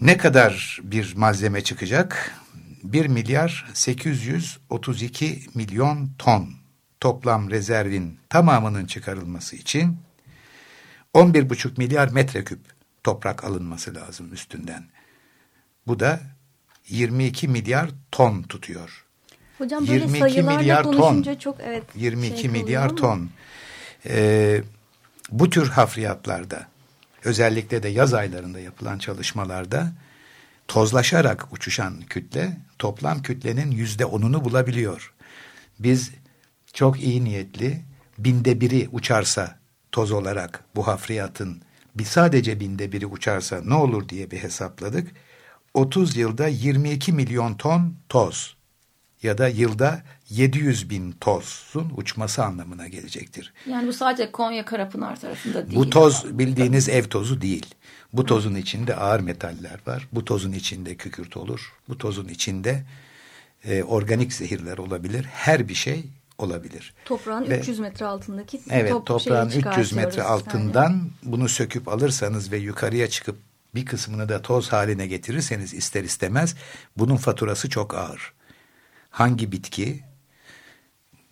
Ne 0.00 0.16
kadar 0.16 0.80
bir 0.82 1.14
malzeme 1.16 1.64
çıkacak? 1.64 2.34
1 2.82 3.06
milyar 3.06 3.66
832 3.74 5.42
milyon 5.54 6.10
ton 6.18 6.48
toplam 7.00 7.50
rezervin 7.50 8.18
tamamının 8.28 8.86
çıkarılması 8.86 9.56
için 9.56 9.98
11,5 11.14 11.78
milyar 11.78 12.08
metreküp 12.08 12.60
toprak 13.04 13.44
alınması 13.44 13.94
lazım 13.94 14.32
üstünden. 14.32 14.84
Bu 15.86 16.00
da 16.00 16.20
22 16.88 17.48
milyar 17.48 17.90
ton 18.12 18.42
tutuyor. 18.42 19.06
Hocam 19.62 19.88
böyle 19.88 20.04
22 20.04 20.42
milyar 20.42 20.84
ton, 20.84 21.36
çok 21.40 21.56
evet 21.64 21.82
22 21.94 22.40
şey 22.40 22.50
milyar 22.50 22.88
ton. 22.88 23.30
Ee, 24.06 24.62
bu 25.30 25.50
tür 25.50 25.68
hafriyatlarda 25.68 26.66
özellikle 27.24 27.82
de 27.82 27.88
yaz 27.88 28.14
aylarında 28.14 28.60
yapılan 28.60 28.98
çalışmalarda 28.98 29.92
tozlaşarak 30.68 31.52
uçuşan 31.52 32.00
kütle 32.00 32.56
toplam 32.78 33.22
kütlenin 33.22 33.70
yüzde 33.70 34.04
onunu 34.04 34.44
bulabiliyor. 34.44 35.14
Biz 35.78 36.10
çok 36.72 37.00
iyi 37.00 37.24
niyetli 37.24 37.82
binde 38.18 38.60
biri 38.60 38.88
uçarsa 38.92 39.58
toz 39.92 40.12
olarak 40.12 40.64
bu 40.76 40.86
hafriyatın 40.86 41.62
bir 41.94 42.04
sadece 42.04 42.60
binde 42.60 42.92
biri 42.92 43.06
uçarsa 43.06 43.60
ne 43.64 43.74
olur 43.74 44.08
diye 44.08 44.30
bir 44.30 44.38
hesapladık. 44.38 45.10
30 45.74 46.16
yılda 46.16 46.48
22 46.48 47.12
milyon 47.12 47.54
ton 47.54 47.96
toz 48.08 48.61
ya 49.22 49.38
da 49.38 49.48
yılda 49.48 50.02
700 50.30 50.90
bin 50.90 51.12
tozun 51.12 51.92
uçması 51.96 52.44
anlamına 52.44 52.88
gelecektir. 52.88 53.52
Yani 53.66 53.88
bu 53.88 53.92
sadece 53.92 54.32
Konya 54.32 54.64
Karapınar 54.64 55.20
tarafında 55.20 55.66
değil. 55.66 55.78
Bu 55.78 55.90
toz 55.90 56.38
bildiğiniz 56.38 56.88
ev 56.88 57.04
tozu 57.04 57.40
değil. 57.40 57.66
Bu 58.12 58.26
tozun 58.26 58.54
içinde 58.54 58.96
ağır 58.96 59.20
metaller 59.20 59.80
var. 59.86 60.08
Bu 60.12 60.24
tozun 60.24 60.52
içinde 60.52 60.94
kükürt 60.94 61.36
olur. 61.36 61.72
Bu 61.88 61.98
tozun 61.98 62.28
içinde 62.28 62.84
e, 63.64 63.82
organik 63.82 64.32
zehirler 64.32 64.78
olabilir. 64.78 65.24
Her 65.24 65.68
bir 65.68 65.74
şey 65.74 66.04
olabilir. 66.38 66.94
Toprağın 67.04 67.50
Ve, 67.50 67.58
300 67.58 67.78
metre 67.78 68.06
altındaki 68.06 68.60
Evet 68.70 68.90
top 68.90 69.06
toprağın 69.06 69.48
300 69.48 69.92
metre 69.92 70.20
yani. 70.20 70.30
altından 70.30 71.10
bunu 71.22 71.48
söküp 71.48 71.88
alırsanız 71.88 72.52
ve 72.52 72.56
yukarıya 72.56 73.10
çıkıp 73.10 73.36
bir 73.74 73.86
kısmını 73.86 74.28
da 74.28 74.42
toz 74.42 74.72
haline 74.72 75.06
getirirseniz 75.06 75.74
ister 75.74 76.04
istemez 76.04 76.54
bunun 76.98 77.16
faturası 77.16 77.70
çok 77.70 77.94
ağır. 77.94 78.32
Hangi 79.12 79.52
bitki 79.52 80.04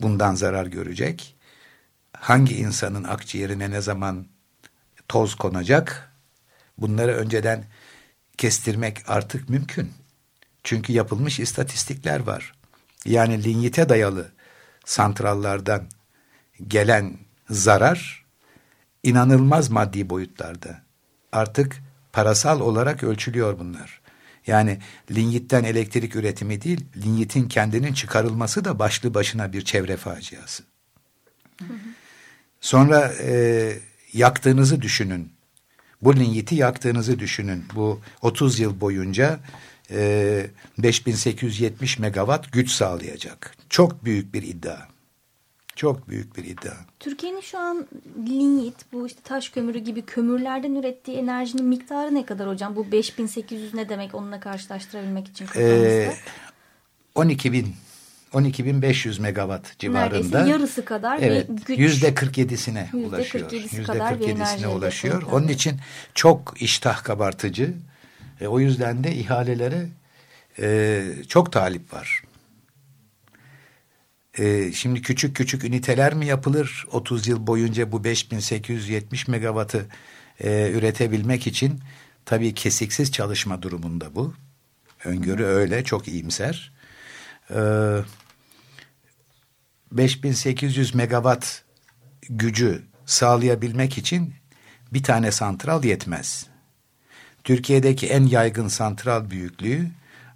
bundan 0.01 0.35
zarar 0.35 0.65
görecek? 0.65 1.35
Hangi 2.13 2.57
insanın 2.57 3.03
akciğerine 3.03 3.71
ne 3.71 3.81
zaman 3.81 4.27
toz 5.07 5.35
konacak? 5.35 6.13
Bunları 6.77 7.11
önceden 7.11 7.65
kestirmek 8.37 9.09
artık 9.09 9.49
mümkün. 9.49 9.93
Çünkü 10.63 10.93
yapılmış 10.93 11.39
istatistikler 11.39 12.19
var. 12.19 12.53
Yani 13.05 13.43
linyite 13.43 13.89
dayalı 13.89 14.31
santrallardan 14.85 15.83
gelen 16.67 17.17
zarar 17.49 18.25
inanılmaz 19.03 19.69
maddi 19.69 20.09
boyutlarda. 20.09 20.81
Artık 21.31 21.77
parasal 22.13 22.59
olarak 22.59 23.03
ölçülüyor 23.03 23.59
bunlar. 23.59 24.01
Yani 24.47 24.79
linyitten 25.11 25.63
elektrik 25.63 26.15
üretimi 26.15 26.61
değil, 26.61 26.85
linyitin 27.03 27.47
kendinin 27.47 27.93
çıkarılması 27.93 28.65
da 28.65 28.79
başlı 28.79 29.13
başına 29.13 29.53
bir 29.53 29.61
çevre 29.61 29.97
faciası. 29.97 30.63
Sonra 32.61 33.13
e, 33.21 33.73
yaktığınızı 34.13 34.81
düşünün. 34.81 35.31
Bu 36.01 36.15
linyiti 36.15 36.55
yaktığınızı 36.55 37.19
düşünün. 37.19 37.65
Bu 37.75 38.01
30 38.21 38.59
yıl 38.59 38.81
boyunca 38.81 39.39
e, 39.91 40.47
5870 40.77 41.99
megawatt 41.99 42.51
güç 42.51 42.71
sağlayacak. 42.71 43.55
Çok 43.69 44.05
büyük 44.05 44.33
bir 44.33 44.43
iddia. 44.43 44.87
Çok 45.81 46.09
büyük 46.09 46.37
bir 46.37 46.43
iddia. 46.43 46.73
Türkiye'nin 46.99 47.41
şu 47.41 47.59
an 47.59 47.87
linyit, 48.27 48.75
bu 48.93 49.07
işte 49.07 49.21
taş 49.23 49.49
kömürü 49.49 49.79
gibi 49.79 50.01
kömürlerden 50.01 50.75
ürettiği 50.75 51.17
enerjinin 51.17 51.65
miktarı 51.65 52.15
ne 52.15 52.25
kadar 52.25 52.47
hocam? 52.47 52.75
Bu 52.75 52.91
5800 52.91 53.73
ne 53.73 53.89
demek 53.89 54.15
onunla 54.15 54.39
karşılaştırabilmek 54.39 55.27
için? 55.27 55.47
Ee, 55.55 56.13
12 57.15 57.53
bin 57.53 57.75
12.500 58.33 59.21
megawatt 59.21 59.79
civarında. 59.79 60.09
Neredeyse 60.09 60.49
yarısı 60.49 60.85
kadar 60.85 61.19
evet, 61.21 61.49
bir 61.49 61.65
güç. 61.65 61.79
Yüzde 61.79 62.09
47'sine 62.09 62.85
Yüzde 62.93 63.07
ulaşıyor. 63.07 63.49
47'si 63.49 63.75
Yüzde 63.75 63.83
kadar 63.83 64.19
bir 64.19 64.27
enerji 64.27 64.41
47'sine 64.41 64.59
elde 64.59 64.67
ulaşıyor. 64.67 65.17
ediyor. 65.17 65.31
Onun 65.31 65.47
için 65.47 65.79
çok 66.13 66.61
iştah 66.61 67.03
kabartıcı. 67.03 67.73
E, 68.41 68.47
o 68.47 68.59
yüzden 68.59 69.03
de 69.03 69.15
ihalelere 69.15 69.87
e, 70.59 71.03
çok 71.27 71.51
talip 71.51 71.93
var. 71.93 72.23
E, 74.37 74.71
şimdi 74.71 75.01
küçük 75.01 75.35
küçük 75.35 75.63
üniteler 75.63 76.13
mi 76.13 76.25
yapılır? 76.25 76.85
30 76.91 77.27
yıl 77.27 77.47
boyunca 77.47 77.91
bu 77.91 78.03
5870 78.03 79.27
megawattı 79.27 79.87
e, 80.39 80.71
üretebilmek 80.71 81.47
için 81.47 81.79
tabii 82.25 82.53
kesiksiz 82.53 83.11
çalışma 83.11 83.61
durumunda 83.61 84.15
bu. 84.15 84.33
Öngörü 85.05 85.43
öyle 85.43 85.83
çok 85.83 86.07
iyimser. 86.07 86.73
E, 87.49 87.59
5800 89.91 90.95
megawatt 90.95 91.63
gücü 92.29 92.83
sağlayabilmek 93.05 93.97
için 93.97 94.33
bir 94.93 95.03
tane 95.03 95.31
santral 95.31 95.83
yetmez. 95.83 96.45
Türkiye'deki 97.43 98.07
en 98.07 98.25
yaygın 98.25 98.67
santral 98.67 99.29
büyüklüğü 99.29 99.87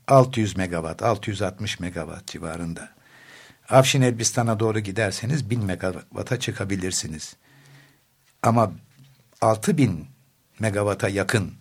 600 0.07 0.57
megawatt, 0.57 1.03
660 1.03 1.79
megawatt 1.79 2.27
civarında. 2.27 2.94
Afşin 3.69 4.01
Elbistan'a 4.01 4.59
doğru 4.59 4.79
giderseniz 4.79 5.49
1000 5.49 5.65
megawatt'a 5.65 6.39
çıkabilirsiniz. 6.39 7.35
Ama 8.43 8.71
6000 9.41 10.07
megawatt'a 10.59 11.09
yakın 11.09 11.53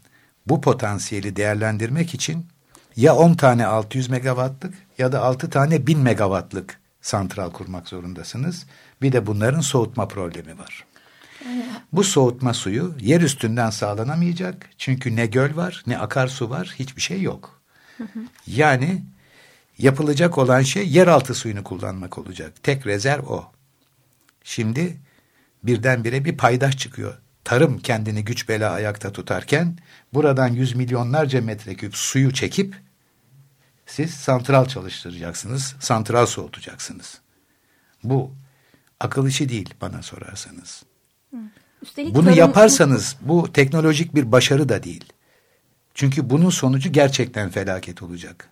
bu 0.47 0.61
potansiyeli 0.61 1.37
değerlendirmek 1.37 2.15
için 2.15 2.47
ya 2.97 3.17
10 3.17 3.35
tane 3.35 3.67
600 3.67 4.11
megawattlık 4.11 4.75
ya 4.99 5.13
da 5.13 5.23
6 5.23 5.51
tane 5.51 5.87
1000 5.87 5.99
megawattlık 5.99 6.81
santral 7.03 7.51
kurmak 7.51 7.89
zorundasınız. 7.89 8.67
Bir 9.03 9.13
de 9.13 9.27
bunların 9.27 9.61
soğutma 9.61 10.09
problemi 10.09 10.59
var. 10.59 10.85
Bu 11.93 12.05
soğutma 12.05 12.55
suyu 12.55 12.95
yer 13.01 13.21
üstünden 13.21 13.71
sağlanamayacak. 13.71 14.71
Çünkü 14.79 15.17
ne 15.17 15.27
göl 15.27 15.57
var 15.57 15.83
ne 15.87 15.99
akarsu 15.99 16.51
var 16.51 16.75
hiçbir 16.79 17.03
şey 17.03 17.23
yok. 17.23 17.61
Yani 18.47 19.03
yapılacak 19.79 20.39
olan 20.39 20.63
şey 20.63 20.89
yeraltı 20.89 21.35
suyunu 21.35 21.65
kullanmak 21.65 22.19
olacak. 22.19 22.53
Tek 22.63 22.87
rezerv 22.87 23.23
o. 23.27 23.53
Şimdi 24.45 24.97
birdenbire 25.63 26.25
bir 26.25 26.37
paydaş 26.37 26.79
çıkıyor. 26.79 27.19
Tarım 27.45 27.79
kendini 27.79 28.25
güç 28.25 28.49
bela 28.49 28.71
ayakta 28.71 29.13
tutarken 29.13 29.79
buradan 30.15 30.49
yüz 30.49 30.75
milyonlarca 30.75 31.41
metreküp 31.43 31.97
suyu 31.97 32.33
çekip 32.33 32.77
siz 33.87 34.11
santral 34.15 34.67
çalıştıracaksınız, 34.67 35.75
santral 35.81 36.27
soğutacaksınız. 36.27 37.21
Bu 38.05 38.33
akıl 39.01 39.27
işi 39.27 39.49
değil 39.49 39.75
bana 39.81 40.03
sorarsanız. 40.03 40.83
Üstelik 41.83 42.15
Bunu 42.15 42.25
tarım- 42.25 42.39
yaparsanız 42.39 43.17
bu 43.21 43.53
teknolojik 43.53 44.15
bir 44.15 44.33
başarı 44.33 44.69
da 44.69 44.83
değil. 44.83 45.05
Çünkü 45.95 46.31
bunun 46.31 46.51
sonucu 46.51 46.93
gerçekten 46.93 47.51
felaket 47.51 48.03
olacak. 48.03 48.51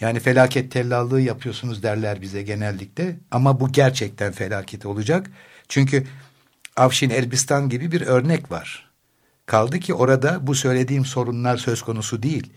Yani 0.00 0.20
felaket 0.20 0.72
tellallığı 0.72 1.20
yapıyorsunuz 1.20 1.82
derler 1.82 2.22
bize 2.22 2.42
genellikle 2.42 3.16
ama 3.30 3.60
bu 3.60 3.72
gerçekten 3.72 4.32
felaket 4.32 4.86
olacak. 4.86 5.30
Çünkü 5.68 6.06
Afşin 6.76 7.10
Elbistan 7.10 7.68
gibi 7.68 7.92
bir 7.92 8.00
örnek 8.00 8.50
var. 8.50 8.90
Kaldı 9.46 9.78
ki 9.78 9.94
orada 9.94 10.46
bu 10.46 10.54
söylediğim 10.54 11.04
sorunlar 11.04 11.56
söz 11.56 11.82
konusu 11.82 12.22
değil. 12.22 12.52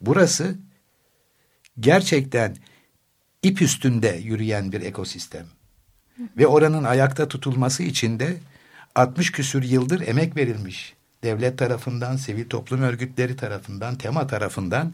Burası 0.00 0.54
gerçekten 1.80 2.56
ip 3.42 3.62
üstünde 3.62 4.20
yürüyen 4.22 4.72
bir 4.72 4.80
ekosistem. 4.80 5.46
Ve 6.36 6.46
oranın 6.46 6.84
ayakta 6.84 7.28
tutulması 7.28 7.82
için 7.82 8.20
de 8.20 8.36
60 8.94 9.32
küsür 9.32 9.62
yıldır 9.62 10.08
emek 10.08 10.36
verilmiş. 10.36 10.94
Devlet 11.22 11.58
tarafından, 11.58 12.16
sivil 12.16 12.48
toplum 12.48 12.82
örgütleri 12.82 13.36
tarafından, 13.36 13.98
tema 13.98 14.26
tarafından 14.26 14.92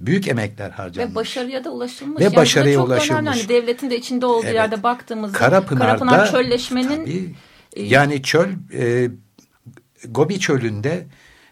büyük 0.00 0.28
emekler 0.28 0.70
harcanmış. 0.70 1.12
Ve 1.12 1.14
başarıya 1.14 1.64
da 1.64 1.70
ulaşılmış. 1.70 2.20
Ve 2.20 2.24
Yani 2.24 2.36
başarıya 2.36 2.74
çok 2.74 2.86
ulaşılmış. 2.86 3.22
Önemli. 3.22 3.28
Hani 3.28 3.48
devletin 3.48 3.90
de 3.90 3.98
içinde 3.98 4.26
olduğu 4.26 4.44
Evet. 4.44 4.54
yerde 4.54 4.82
baktığımızda 4.82 5.38
Karapınar'da 5.38 5.86
Karapınar 5.86 6.30
çölleşmenin 6.30 7.04
tabii, 7.04 7.34
e, 7.76 7.82
yani 7.82 8.22
çöl 8.22 8.48
e, 8.72 9.10
Gobi 10.08 10.40
çölünde 10.40 11.06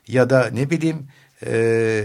ya 0.08 0.30
da 0.30 0.50
ne 0.52 0.70
bileyim 0.70 1.08
e, 1.46 2.02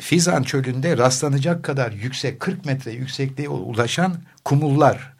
Fizan 0.00 0.42
çölünde 0.42 0.98
rastlanacak 0.98 1.64
kadar 1.64 1.92
yüksek 1.92 2.40
40 2.40 2.64
metre 2.64 2.92
yüksekliğe 2.92 3.48
ulaşan 3.48 4.16
kumullar 4.44 5.12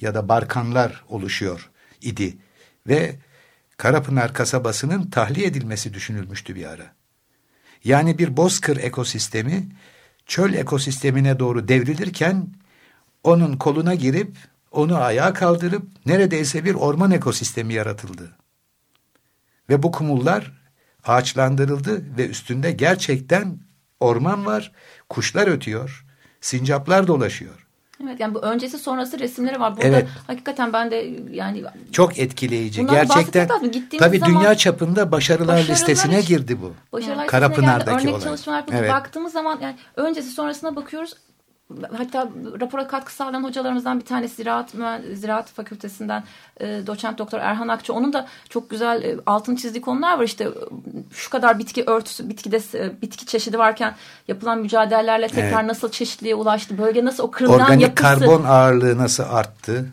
ya 0.00 0.14
da 0.14 0.28
barkanlar 0.28 1.04
oluşuyor 1.08 1.70
idi 2.02 2.36
ve 2.86 3.16
Karapınar 3.76 4.34
kasabasının 4.34 5.10
tahliye 5.10 5.46
edilmesi 5.46 5.94
düşünülmüştü 5.94 6.54
bir 6.54 6.64
ara. 6.64 6.97
Yani 7.84 8.18
bir 8.18 8.36
bozkır 8.36 8.76
ekosistemi 8.76 9.68
çöl 10.26 10.54
ekosistemine 10.54 11.38
doğru 11.38 11.68
devrilirken 11.68 12.46
onun 13.24 13.56
koluna 13.56 13.94
girip 13.94 14.36
onu 14.70 14.96
ayağa 14.96 15.32
kaldırıp 15.32 15.82
neredeyse 16.06 16.64
bir 16.64 16.74
orman 16.74 17.10
ekosistemi 17.10 17.74
yaratıldı. 17.74 18.36
Ve 19.68 19.82
bu 19.82 19.92
kumullar 19.92 20.52
ağaçlandırıldı 21.04 22.16
ve 22.16 22.28
üstünde 22.28 22.72
gerçekten 22.72 23.58
orman 24.00 24.46
var, 24.46 24.72
kuşlar 25.08 25.46
ötüyor, 25.46 26.06
sincaplar 26.40 27.06
dolaşıyor. 27.06 27.67
Evet 28.04 28.20
yani 28.20 28.34
bu 28.34 28.38
öncesi 28.38 28.78
sonrası 28.78 29.18
resimleri 29.18 29.60
var. 29.60 29.76
Burada 29.76 29.88
Evet. 29.88 30.08
hakikaten 30.26 30.72
ben 30.72 30.90
de 30.90 31.10
yani 31.32 31.64
Çok 31.92 32.18
etkileyici. 32.18 32.86
Gerçekten 32.86 33.48
tabii 33.98 34.18
zaman 34.18 34.34
dünya 34.40 34.54
çapında 34.54 35.12
başarılar, 35.12 35.56
başarılar 35.56 35.72
listesine 35.74 36.20
girdi 36.20 36.58
bu. 36.62 36.74
başarılar 36.92 37.26
Karapınar'daki 37.26 37.90
örnek 38.02 38.14
olay. 38.14 38.24
çalışmalar. 38.24 38.64
Evet. 38.72 38.90
Baktığımız 38.90 39.32
zaman 39.32 39.58
yani 39.62 39.76
öncesi 39.96 40.30
sonrasına 40.30 40.76
bakıyoruz. 40.76 41.14
Hatta 41.96 42.28
rapora 42.60 42.88
katkı 42.88 43.12
sağlayan 43.12 43.44
hocalarımızdan 43.44 44.00
bir 44.00 44.04
tanesi 44.04 44.34
Ziraat, 44.34 44.74
Ziraat 45.14 45.48
Fakültesinden 45.48 46.24
e, 46.60 46.66
doçent 46.86 47.18
doktor 47.18 47.38
Erhan 47.38 47.68
Akçı. 47.68 47.92
Onun 47.94 48.12
da 48.12 48.26
çok 48.48 48.70
güzel 48.70 49.02
e, 49.02 49.16
altın 49.26 49.56
çizdiği 49.56 49.82
konular 49.82 50.18
var. 50.18 50.24
İşte 50.24 50.48
şu 51.12 51.30
kadar 51.30 51.58
bitki 51.58 51.84
örtüsü, 51.84 52.28
bitkide 52.28 52.60
e, 52.74 53.02
bitki 53.02 53.26
çeşidi 53.26 53.58
varken 53.58 53.94
yapılan 54.28 54.58
mücadelelerle 54.58 55.28
tekrar 55.28 55.60
evet. 55.60 55.68
nasıl 55.68 55.90
çeşitliğe 55.90 56.34
ulaştı? 56.34 56.78
Bölge 56.78 57.04
nasıl 57.04 57.24
o 57.24 57.30
kırılgan 57.30 57.60
Organik 57.60 57.82
yapısı. 57.82 58.02
karbon 58.02 58.44
ağırlığı 58.44 58.98
nasıl 58.98 59.24
arttı? 59.24 59.86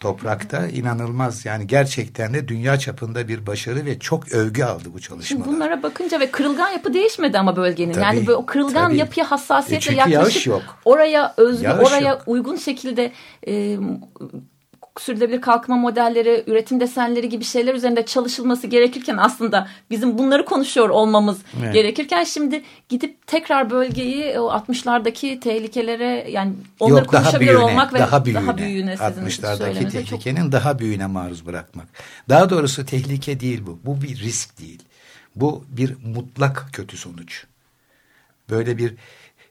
Toprakta 0.00 0.68
inanılmaz 0.68 1.44
yani 1.46 1.66
gerçekten 1.66 2.34
de 2.34 2.48
dünya 2.48 2.78
çapında 2.78 3.28
bir 3.28 3.46
başarı 3.46 3.84
ve 3.86 3.98
çok 3.98 4.32
övgü 4.32 4.62
aldı 4.62 4.84
bu 4.94 5.00
çalışmalar. 5.00 5.24
Şimdi 5.24 5.44
bunlara 5.44 5.82
bakınca 5.82 6.20
ve 6.20 6.30
kırılgan 6.30 6.68
yapı 6.68 6.94
değişmedi 6.94 7.38
ama 7.38 7.56
bölgenin. 7.56 7.92
Tabii, 7.92 8.04
yani 8.04 8.32
o 8.32 8.46
kırılgan 8.46 8.88
tabii. 8.88 8.98
yapıya 8.98 9.30
hassasiyetle 9.30 9.92
e 9.92 9.96
yaklaşıp 9.96 10.46
yok. 10.46 10.62
oraya 10.84 11.34
özgü, 11.36 11.64
yağış 11.64 11.88
oraya 11.88 12.10
yok. 12.10 12.22
uygun 12.26 12.56
şekilde 12.56 13.12
e, 13.46 13.78
sürdürülebilir 14.98 15.40
kalkınma 15.40 15.80
modelleri, 15.80 16.44
üretim 16.46 16.80
desenleri 16.80 17.28
gibi 17.28 17.44
şeyler 17.44 17.74
üzerinde 17.74 18.06
çalışılması 18.06 18.66
gerekirken 18.66 19.16
aslında 19.16 19.68
bizim 19.90 20.18
bunları 20.18 20.44
konuşuyor 20.44 20.88
olmamız 20.88 21.38
evet. 21.62 21.74
gerekirken 21.74 22.24
şimdi 22.24 22.62
gidip 22.88 23.26
tekrar 23.26 23.70
bölgeyi 23.70 24.38
o 24.38 24.50
60'lardaki 24.50 25.40
tehlikelere 25.40 26.30
yani 26.30 26.52
onları 26.80 27.04
Yok, 27.04 27.08
konuşabilir 27.08 27.40
büyüğüne, 27.40 27.64
olmak 27.64 27.94
ve 27.94 27.98
daha 27.98 28.24
büyüğüne, 28.24 28.46
daha 28.46 28.58
büyüğüne 28.58 28.94
60'lardaki 28.94 29.90
tehlikenin 29.90 30.42
çok... 30.42 30.52
daha 30.52 30.78
büyüğüne 30.78 31.06
maruz 31.06 31.46
bırakmak. 31.46 31.86
Daha 32.28 32.50
doğrusu 32.50 32.86
tehlike 32.86 33.40
değil 33.40 33.62
bu. 33.66 33.78
Bu 33.84 34.02
bir 34.02 34.18
risk 34.18 34.60
değil. 34.60 34.82
Bu 35.36 35.64
bir 35.68 35.96
mutlak 36.04 36.68
kötü 36.72 36.96
sonuç. 36.96 37.44
Böyle 38.50 38.78
bir 38.78 38.94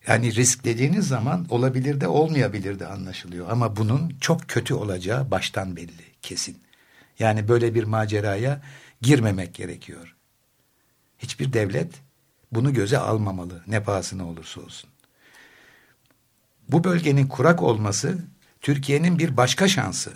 yani 0.09 0.35
risk 0.35 0.63
dediğiniz 0.63 1.07
zaman 1.07 1.45
olabilir 1.49 2.01
de 2.01 2.07
olmayabilir 2.07 2.79
de 2.79 2.87
anlaşılıyor. 2.87 3.49
Ama 3.49 3.75
bunun 3.75 4.15
çok 4.21 4.47
kötü 4.47 4.73
olacağı 4.73 5.31
baştan 5.31 5.75
belli, 5.75 6.03
kesin. 6.21 6.57
Yani 7.19 7.47
böyle 7.47 7.75
bir 7.75 7.83
maceraya 7.83 8.61
girmemek 9.01 9.53
gerekiyor. 9.53 10.15
Hiçbir 11.19 11.53
devlet 11.53 11.91
bunu 12.51 12.73
göze 12.73 12.97
almamalı 12.97 13.61
ne 13.67 13.83
pahasına 13.83 14.27
olursa 14.27 14.61
olsun. 14.61 14.89
Bu 16.69 16.83
bölgenin 16.83 17.27
kurak 17.27 17.63
olması 17.63 18.17
Türkiye'nin 18.61 19.19
bir 19.19 19.37
başka 19.37 19.67
şansı. 19.67 20.13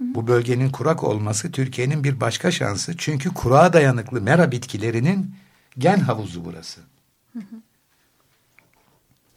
Bu 0.00 0.26
bölgenin 0.26 0.70
kurak 0.70 1.04
olması 1.04 1.52
Türkiye'nin 1.52 2.04
bir 2.04 2.20
başka 2.20 2.50
şansı. 2.50 2.94
Çünkü 2.96 3.34
kurağa 3.34 3.72
dayanıklı 3.72 4.20
mera 4.20 4.52
bitkilerinin 4.52 5.34
gen 5.78 5.98
havuzu 5.98 6.44
burası. 6.44 6.80
Hı 7.32 7.38
hı. 7.38 7.73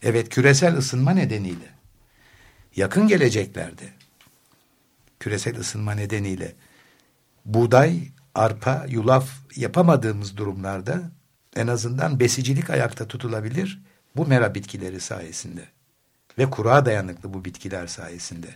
Evet 0.08 0.30
küresel 0.30 0.78
ısınma 0.78 1.12
nedeniyle. 1.12 1.66
Yakın 2.76 3.08
geleceklerde 3.08 3.84
küresel 5.20 5.60
ısınma 5.60 5.94
nedeniyle. 5.94 6.56
Buğday, 7.46 8.08
arpa, 8.36 8.86
yulaf 8.90 9.30
yapamadığımız 9.56 10.38
durumlarda 10.38 11.12
en 11.56 11.68
azından 11.68 12.20
besicilik 12.20 12.70
ayakta 12.70 13.08
tutulabilir 13.08 13.82
bu 14.16 14.28
mera 14.28 14.56
bitkileri 14.56 15.00
sayesinde. 15.00 15.66
Ve 16.38 16.50
kurağa 16.50 16.86
dayanıklı 16.86 17.34
bu 17.34 17.46
bitkiler 17.46 17.88
sayesinde. 17.88 18.50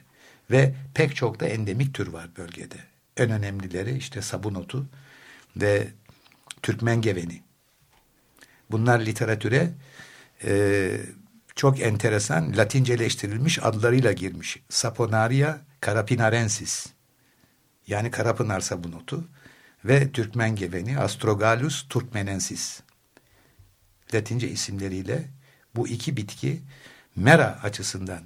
Ve 0.51 0.75
pek 0.93 1.15
çok 1.15 1.39
da 1.39 1.47
endemik 1.47 1.93
tür 1.93 2.07
var 2.07 2.29
bölgede. 2.37 2.77
En 3.17 3.31
önemlileri 3.31 3.97
işte 3.97 4.21
sabun 4.21 4.55
otu 4.55 4.85
ve 5.55 5.87
Türkmen 6.61 7.01
geveni. 7.01 7.41
Bunlar 8.71 8.99
literatüre 8.99 9.71
e, 10.43 10.91
çok 11.55 11.79
enteresan 11.79 12.57
latinceleştirilmiş 12.57 13.63
adlarıyla 13.63 14.11
girmiş. 14.11 14.59
Saponaria 14.69 15.57
carapinarensis 15.85 16.87
yani 17.87 18.11
Karapınar 18.11 18.59
sabunotu 18.59 19.27
ve 19.85 20.11
Türkmen 20.11 20.55
geveni 20.55 20.99
Astrogalus 20.99 21.87
turkmenensis. 21.89 22.81
Latince 24.13 24.49
isimleriyle 24.49 25.23
bu 25.75 25.87
iki 25.87 26.17
bitki 26.17 26.61
mera 27.15 27.59
açısından, 27.63 28.21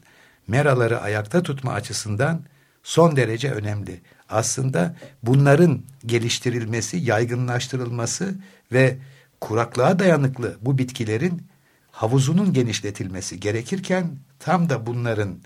meraları 0.48 1.02
ayakta 1.02 1.44
tutma 1.44 1.74
açısından 1.74 2.42
son 2.84 3.16
derece 3.16 3.52
önemli. 3.52 4.02
Aslında 4.30 4.96
bunların 5.24 5.84
geliştirilmesi, 6.06 6.98
yaygınlaştırılması 6.98 8.36
ve 8.72 8.98
kuraklığa 9.42 10.00
dayanıklı 10.00 10.58
bu 10.62 10.78
bitkilerin 10.78 11.48
havuzunun 11.96 12.54
genişletilmesi 12.54 13.40
gerekirken 13.40 14.18
tam 14.40 14.70
da 14.70 14.86
bunların 14.86 15.42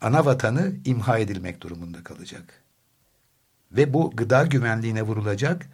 ana 0.00 0.24
vatanı 0.24 0.72
imha 0.84 1.18
edilmek 1.18 1.60
durumunda 1.60 2.04
kalacak. 2.04 2.62
Ve 3.72 3.94
bu 3.94 4.10
gıda 4.16 4.46
güvenliğine 4.46 5.02
vurulacak 5.02 5.66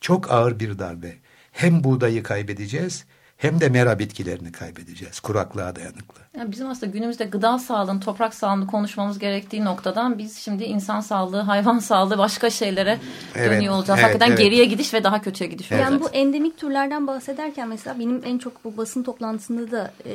çok 0.00 0.30
ağır 0.30 0.60
bir 0.60 0.78
darbe. 0.78 1.16
Hem 1.52 1.84
buğdayı 1.84 2.22
kaybedeceğiz 2.22 3.04
hem 3.36 3.60
de 3.60 3.68
mera 3.68 3.98
bitkilerini 3.98 4.52
kaybedeceğiz. 4.52 5.20
Kuraklığa 5.20 5.76
dayanıklı. 5.76 6.20
Yani 6.36 6.52
bizim 6.52 6.68
aslında 6.68 6.92
günümüzde 6.92 7.24
gıda 7.24 7.58
sağlığını, 7.58 8.00
toprak 8.00 8.34
sağlığını 8.34 8.66
konuşmamız 8.66 9.18
gerektiği 9.18 9.64
noktadan 9.64 10.18
biz 10.18 10.36
şimdi 10.36 10.64
insan 10.64 11.00
sağlığı, 11.00 11.40
hayvan 11.40 11.78
sağlığı 11.78 12.18
başka 12.18 12.50
şeylere 12.50 12.98
evet, 13.34 13.50
dönüyor 13.50 13.74
olacağız. 13.74 13.98
Evet, 14.00 14.08
Hakikaten 14.08 14.28
evet. 14.28 14.38
geriye 14.38 14.64
gidiş 14.64 14.94
ve 14.94 15.04
daha 15.04 15.22
kötüye 15.22 15.50
gidiş 15.50 15.72
olacak. 15.72 15.90
Yani 15.90 16.00
bu 16.00 16.08
endemik 16.08 16.58
türlerden 16.58 17.06
bahsederken 17.06 17.68
mesela 17.68 17.98
benim 17.98 18.22
en 18.24 18.38
çok 18.38 18.64
bu 18.64 18.76
basın 18.76 19.02
toplantısında 19.02 19.70
da 19.70 19.92
e, 20.06 20.12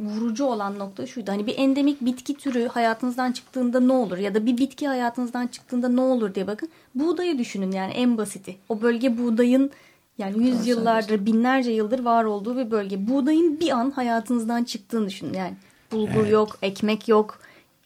vurucu 0.00 0.44
olan 0.44 0.78
nokta 0.78 1.06
şuydu. 1.06 1.32
Hani 1.32 1.46
bir 1.46 1.58
endemik 1.58 2.00
bitki 2.00 2.34
türü 2.34 2.68
hayatınızdan 2.68 3.32
çıktığında 3.32 3.80
ne 3.80 3.92
olur? 3.92 4.18
Ya 4.18 4.34
da 4.34 4.46
bir 4.46 4.58
bitki 4.58 4.88
hayatınızdan 4.88 5.46
çıktığında 5.46 5.88
ne 5.88 6.00
olur 6.00 6.34
diye 6.34 6.46
bakın. 6.46 6.68
Buğdayı 6.94 7.38
düşünün 7.38 7.72
yani 7.72 7.92
en 7.92 8.18
basiti. 8.18 8.56
O 8.68 8.82
bölge 8.82 9.18
buğdayın 9.18 9.70
yani 10.18 10.46
yüz 10.46 10.66
yıllardır, 10.66 11.26
binlerce 11.26 11.70
yıldır 11.70 11.98
var 11.98 12.24
olduğu 12.24 12.56
bir 12.56 12.70
bölge. 12.70 13.08
Buğdayın 13.08 13.60
bir 13.60 13.70
an 13.70 13.90
hayatınızdan 13.90 14.64
çıktığını 14.64 15.06
düşünün. 15.06 15.34
Yani 15.34 15.54
bulgur 15.92 16.20
evet. 16.20 16.32
yok, 16.32 16.58
ekmek 16.62 17.08
yok. 17.08 17.38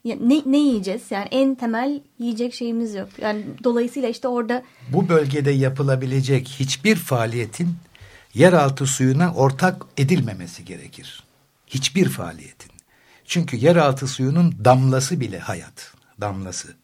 ne, 0.05 0.43
ne 0.47 0.59
yiyeceğiz? 0.59 1.03
Yani 1.11 1.29
en 1.31 1.55
temel 1.55 2.01
yiyecek 2.19 2.55
şeyimiz 2.55 2.95
yok. 2.95 3.09
Yani 3.21 3.45
dolayısıyla 3.65 4.09
işte 4.09 4.29
orada... 4.29 4.63
Bu 4.93 5.09
bölgede 5.09 5.51
yapılabilecek 5.51 6.49
hiçbir 6.49 6.97
faaliyetin 6.97 7.69
yeraltı 8.35 8.87
suyuna 8.87 9.35
ortak 9.35 9.87
edilmemesi 9.97 10.65
gerekir. 10.65 11.25
Hiçbir 11.67 12.09
faaliyetin. 12.09 12.71
Çünkü 13.25 13.57
yeraltı 13.57 14.07
suyunun 14.07 14.55
damlası 14.65 15.21
bile 15.21 15.39
hayat. 15.39 15.95
Damlası 16.21 16.75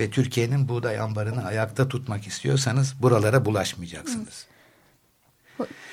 ve 0.00 0.10
Türkiye'nin 0.10 0.68
buğday 0.68 1.00
ambarını 1.00 1.44
ayakta 1.44 1.88
tutmak 1.88 2.26
istiyorsanız 2.26 2.94
buralara 3.02 3.44
bulaşmayacaksınız. 3.44 4.46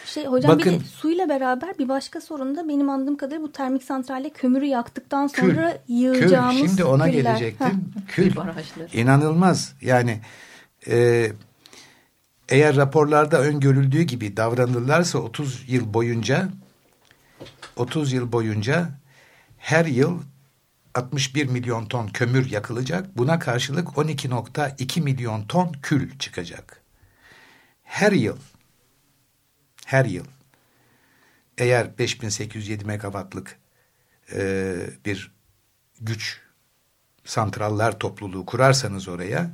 Şey, 0.06 0.26
hocam 0.26 0.52
Bakın, 0.52 0.74
bir 0.74 0.80
de 0.80 0.84
suyla 0.84 1.30
beraber 1.30 1.78
bir 1.80 1.90
başka 1.90 2.22
sorun 2.22 2.56
da 2.56 2.68
benim 2.68 2.90
anladığım 2.90 3.18
kadarıyla 3.18 3.48
bu 3.48 3.52
termik 3.52 3.84
santralle 3.84 4.30
kömürü 4.30 4.66
yaktıktan 4.66 5.28
sonra 5.28 5.78
kül, 5.88 5.96
yığacağımız 5.96 6.62
kül. 6.62 6.68
Şimdi 6.68 6.84
ona 6.84 7.06
küller. 7.06 7.22
gelecektim. 7.24 7.94
Kül 8.08 8.34
inanılmaz 8.94 9.74
yani 9.82 10.22
e, 10.88 11.28
eğer 12.50 12.76
raporlarda 12.76 13.42
öngörüldüğü 13.42 14.02
gibi 14.02 14.38
davranırlarsa 14.38 15.20
30 15.20 15.64
yıl 15.68 15.94
boyunca 15.94 16.50
30 17.76 18.14
yıl 18.14 18.32
boyunca 18.32 18.90
her 19.58 19.86
yıl 19.86 20.20
61 20.96 21.46
milyon 21.46 21.86
ton 21.86 22.08
kömür 22.08 22.50
yakılacak. 22.50 23.18
Buna 23.18 23.40
karşılık 23.40 23.88
12.2 23.88 25.02
milyon 25.02 25.48
ton 25.48 25.72
kül 25.82 26.20
çıkacak. 26.20 26.82
Her 27.84 28.12
yıl 28.12 28.38
her 29.86 30.06
yıl 30.06 30.26
eğer 31.58 31.98
5807 31.98 32.86
megawattlık 32.86 33.60
e, 34.34 34.76
bir 35.06 35.32
güç 36.02 36.42
santrallar 37.26 38.00
topluluğu 38.00 38.46
kurarsanız 38.46 39.08
oraya 39.08 39.52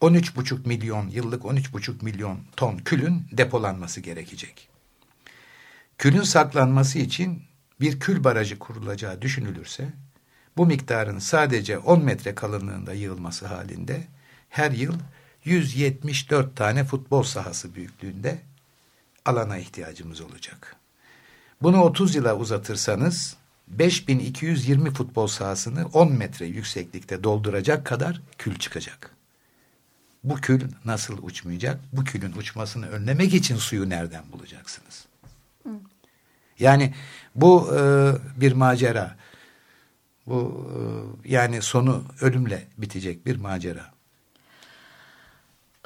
13,5 0.00 0.68
milyon 0.68 1.08
yıllık 1.08 1.42
13,5 1.42 2.04
milyon 2.04 2.40
ton 2.56 2.78
külün 2.78 3.26
depolanması 3.32 4.00
gerekecek. 4.00 4.68
Külün 5.98 6.22
saklanması 6.22 6.98
için 6.98 7.42
bir 7.80 8.00
kül 8.00 8.24
barajı 8.24 8.58
kurulacağı 8.58 9.22
düşünülürse 9.22 9.92
bu 10.56 10.66
miktarın 10.66 11.18
sadece 11.18 11.78
10 11.78 12.04
metre 12.04 12.34
kalınlığında 12.34 12.92
yığılması 12.92 13.46
halinde 13.46 14.04
her 14.48 14.70
yıl 14.70 14.94
174 15.44 16.56
tane 16.56 16.84
futbol 16.84 17.22
sahası 17.22 17.74
büyüklüğünde 17.74 18.38
alana 19.24 19.58
ihtiyacımız 19.58 20.20
olacak. 20.20 20.76
Bunu 21.62 21.82
30 21.82 22.14
yıla 22.14 22.36
uzatırsanız 22.36 23.36
5220 23.68 24.90
futbol 24.90 25.26
sahasını 25.26 25.86
10 25.86 26.12
metre 26.12 26.46
yükseklikte 26.46 27.24
dolduracak 27.24 27.86
kadar 27.86 28.20
kül 28.38 28.58
çıkacak. 28.58 29.10
Bu 30.24 30.34
kül 30.34 30.70
nasıl 30.84 31.18
uçmayacak? 31.22 31.80
Bu 31.92 32.04
külün 32.04 32.32
uçmasını 32.32 32.88
önlemek 32.88 33.34
için 33.34 33.56
suyu 33.56 33.88
nereden 33.88 34.24
bulacaksınız? 34.32 35.06
Yani 36.58 36.94
bu 37.34 37.76
e, 37.76 38.12
bir 38.40 38.52
macera. 38.52 39.16
Bu 40.26 40.66
e, 40.70 40.78
yani 41.32 41.62
sonu 41.62 42.02
ölümle 42.20 42.68
bitecek 42.78 43.26
bir 43.26 43.36
macera. 43.36 43.84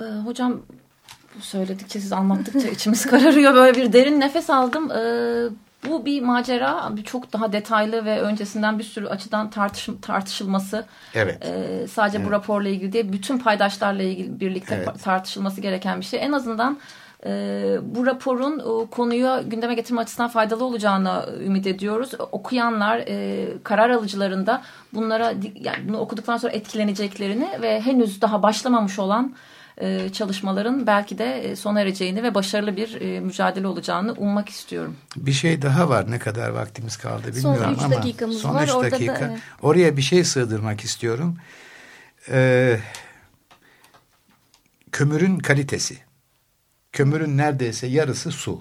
Ee, 0.01 0.05
hocam 0.05 0.61
söyledikçe 1.41 2.01
siz 2.01 2.13
anlattıkça 2.13 2.69
içimiz 2.73 3.07
kararıyor. 3.07 3.55
Böyle 3.55 3.79
bir 3.79 3.93
derin 3.93 4.21
nefes 4.21 4.51
aldım. 4.51 4.91
Ee, 4.91 5.49
bu 5.89 6.07
bir 6.07 6.23
macera 6.23 6.93
çok 7.05 7.33
daha 7.33 7.53
detaylı 7.53 8.05
ve 8.05 8.21
öncesinden 8.21 8.79
bir 8.79 8.85
sürü 8.85 9.07
açıdan 9.07 9.51
tartış, 9.51 9.89
tartışılması. 10.03 10.87
Evet. 11.15 11.45
E, 11.45 11.87
sadece 11.89 12.19
evet. 12.19 12.27
bu 12.27 12.31
raporla 12.31 12.69
ilgili 12.69 12.93
değil 12.93 13.13
bütün 13.13 13.39
paydaşlarla 13.39 14.03
ilgili 14.03 14.41
birlikte 14.41 14.75
evet. 14.75 15.05
tartışılması 15.05 15.61
gereken 15.61 16.01
bir 16.01 16.05
şey. 16.05 16.25
En 16.25 16.33
azından 16.33 16.79
e, 17.27 17.31
bu 17.83 18.07
raporun 18.07 18.59
o, 18.59 18.87
konuyu 18.87 19.41
gündeme 19.47 19.75
getirme 19.75 20.01
açısından 20.01 20.29
faydalı 20.29 20.65
olacağını 20.65 21.29
ümit 21.45 21.67
ediyoruz. 21.67 22.11
Okuyanlar, 22.33 22.99
e, 22.99 23.49
karar 23.65 23.91
alıcılarında 23.91 24.63
bunlara 24.95 25.35
yani 25.55 25.89
bunu 25.89 25.99
okuduktan 25.99 26.37
sonra 26.37 26.53
etkileneceklerini 26.53 27.49
ve 27.63 27.81
henüz 27.81 28.21
daha 28.21 28.43
başlamamış 28.43 28.99
olan 28.99 29.35
e, 29.81 30.09
çalışmaların 30.13 30.87
belki 30.87 31.19
de 31.19 31.43
e, 31.43 31.57
sona 31.57 31.81
ereceğini 31.81 32.23
ve 32.23 32.35
başarılı 32.35 32.77
bir 32.77 33.01
e, 33.01 33.21
mücadele 33.21 33.67
olacağını 33.67 34.13
ummak 34.13 34.49
istiyorum. 34.49 34.97
Bir 35.17 35.33
şey 35.33 35.63
daha 35.63 35.89
var. 35.89 36.11
Ne 36.11 36.19
kadar 36.19 36.49
vaktimiz 36.49 36.97
kaldı 36.97 37.37
bilmiyorum 37.37 37.65
son 37.65 37.75
üç 37.75 37.83
ama 37.83 37.95
dakikamız 37.95 38.39
son 38.39 38.55
var. 38.55 38.65
üç 38.65 38.71
Orada 38.71 38.91
dakika. 38.91 39.15
da, 39.15 39.19
evet. 39.31 39.39
Oraya 39.63 39.97
bir 39.97 40.03
şey 40.03 40.25
sığdırmak 40.25 40.81
istiyorum. 40.81 41.37
Ee, 42.29 42.81
kömürün 44.93 45.39
kalitesi. 45.39 46.10
Kömürün 46.93 47.37
neredeyse 47.39 47.87
yarısı 47.87 48.31
su. 48.31 48.61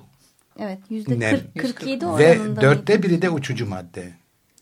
Evet 0.59 0.79
yüzde 0.89 1.19
Ne- 1.19 1.29
40, 1.31 1.59
47 1.59 2.05
Ve 2.05 2.09
oranında. 2.09 2.61
dörtte 2.61 3.03
biri 3.03 3.21
de 3.21 3.29
uçucu 3.29 3.69
madde. 3.69 4.13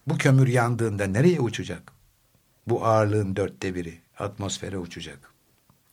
Bu 0.08 0.18
kömür 0.18 0.48
yandığında 0.48 1.06
nereye 1.08 1.40
uçacak? 1.40 1.92
Bu 2.68 2.86
ağırlığın 2.86 3.36
dörtte 3.36 3.76
biri 3.76 3.94
atmosfere 4.20 4.78
uçacak. 4.78 5.20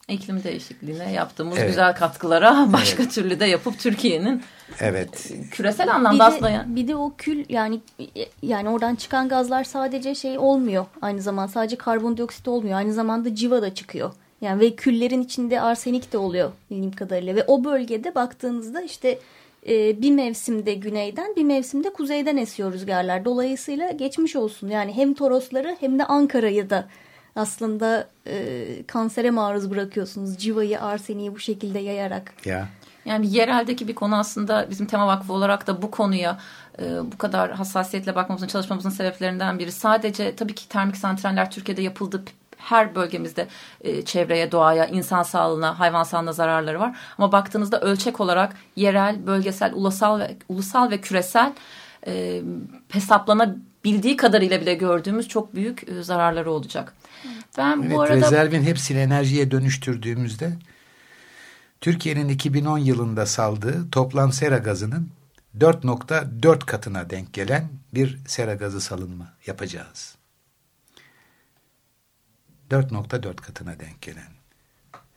İklim 0.09 0.45
değişikliğine 0.45 1.13
yaptığımız 1.13 1.59
Evet. 1.59 1.69
güzel 1.69 1.95
katkılara 1.97 2.69
başka 2.73 3.09
türlü 3.09 3.41
de 3.41 3.45
yapıp 3.45 3.79
Türkiye'nin 3.79 4.43
Evet. 4.81 5.33
küresel 5.51 5.87
bir 5.87 5.93
anlamda 5.93 6.19
de, 6.19 6.23
aslında 6.23 6.51
yani. 6.51 6.77
bir 6.77 6.89
de 6.89 6.97
o 6.97 7.13
kül 7.19 7.45
yani 7.49 7.81
yani 8.43 8.69
oradan 8.69 8.95
çıkan 8.95 9.29
gazlar 9.29 9.65
sadece 9.65 10.15
şey 10.15 10.39
olmuyor. 10.39 10.87
Aynı 11.03 11.23
zamanda 11.23 11.49
sadece 11.53 11.77
karbondioksit 11.77 12.49
olmuyor. 12.49 12.77
Aynı 12.79 12.93
zamanda 12.93 13.35
civa 13.35 13.63
da 13.63 13.75
çıkıyor. 13.75 14.13
Yani 14.45 14.61
ve 14.61 14.75
küllerin 14.77 15.23
içinde 15.23 15.61
arsenik 15.61 16.13
de 16.13 16.19
oluyor 16.19 16.53
bildiğim 16.71 16.93
kadarıyla. 16.93 17.35
Ve 17.35 17.45
o 17.47 17.65
bölgede 17.65 18.15
baktığınızda 18.15 18.83
işte 18.83 19.19
e, 19.69 20.03
bir 20.03 20.11
mevsimde 20.11 20.75
güneyden 20.75 21.37
bir 21.37 21.45
mevsimde 21.45 21.93
kuzeyden 21.93 22.37
esiyor 22.37 22.73
rüzgarlar. 22.73 23.25
Dolayısıyla 23.25 23.91
geçmiş 23.91 24.37
olsun. 24.37 24.69
Yani 24.69 24.93
hem 24.93 25.15
Torosları 25.15 25.77
hem 25.81 25.99
de 25.99 26.05
Ankara'yı 26.05 26.71
da 26.71 26.89
aslında 27.37 28.09
e, 28.27 28.67
kansere 28.87 29.31
maruz 29.31 29.71
bırakıyorsunuz. 29.71 30.39
Civayı, 30.39 30.81
arseniği 30.81 31.35
bu 31.35 31.39
şekilde 31.39 31.79
yayarak. 31.79 32.33
Ya. 32.45 32.69
Yani 33.05 33.37
yereldeki 33.37 33.89
bir 33.89 33.95
konu 33.95 34.17
aslında 34.17 34.67
bizim 34.71 34.87
tema 34.87 35.07
vakfı 35.07 35.33
olarak 35.33 35.67
da 35.67 35.83
bu 35.83 35.91
konuya 35.91 36.39
e, 36.79 37.13
bu 37.13 37.19
kadar 37.19 37.53
hassasiyetle 37.53 38.15
bakmamızın 38.15 38.47
çalışmamızın 38.47 38.91
sebeplerinden 38.91 39.59
biri. 39.59 39.73
Sadece 39.73 40.37
tabii 40.37 40.55
ki 40.55 40.69
termik 40.69 40.97
santraller 40.97 41.51
Türkiye'de 41.51 41.83
yapıldı 41.83 42.25
her 42.65 42.95
bölgemizde 42.95 43.49
e, 43.81 44.05
çevreye, 44.05 44.53
doğaya, 44.53 44.87
insan 44.87 45.23
sağlığına, 45.23 45.79
hayvan 45.79 46.03
sağlığına 46.03 46.33
zararları 46.33 46.81
var. 46.81 46.97
Ama 47.19 47.33
baktığınızda 47.33 47.81
ölçek 47.81 48.21
olarak 48.21 48.57
yerel, 48.77 49.27
bölgesel, 49.27 49.73
ulusal 49.75 50.21
ve 50.21 50.37
ulusal 50.49 50.91
ve 50.91 51.01
küresel 51.01 51.53
e, 52.07 52.43
hesaplanabildiği 52.89 54.17
kadarıyla 54.17 54.61
bile 54.61 54.75
gördüğümüz 54.75 55.29
çok 55.29 55.55
büyük 55.55 55.89
e, 55.89 56.03
zararları 56.03 56.51
olacak. 56.51 56.95
Ben 57.59 57.83
Evet, 57.83 57.93
bu 57.93 58.03
arada 58.03 58.17
rezervin 58.17 58.63
hepsini 58.63 58.99
enerjiye 58.99 59.51
dönüştürdüğümüzde 59.51 60.53
Türkiye'nin 61.81 62.29
2010 62.29 62.79
yılında 62.79 63.27
saldığı 63.27 63.91
toplam 63.91 64.33
sera 64.33 64.59
gazının 64.59 65.09
4.4 65.59 66.59
katına 66.59 67.11
denk 67.11 67.33
gelen 67.33 67.69
bir 67.95 68.19
sera 68.27 68.55
gazı 68.55 68.81
salınma 68.81 69.33
yapacağız. 69.47 70.17
4.4 72.75 73.37
katına 73.37 73.81
denk 73.81 74.03
gelen. 74.03 74.33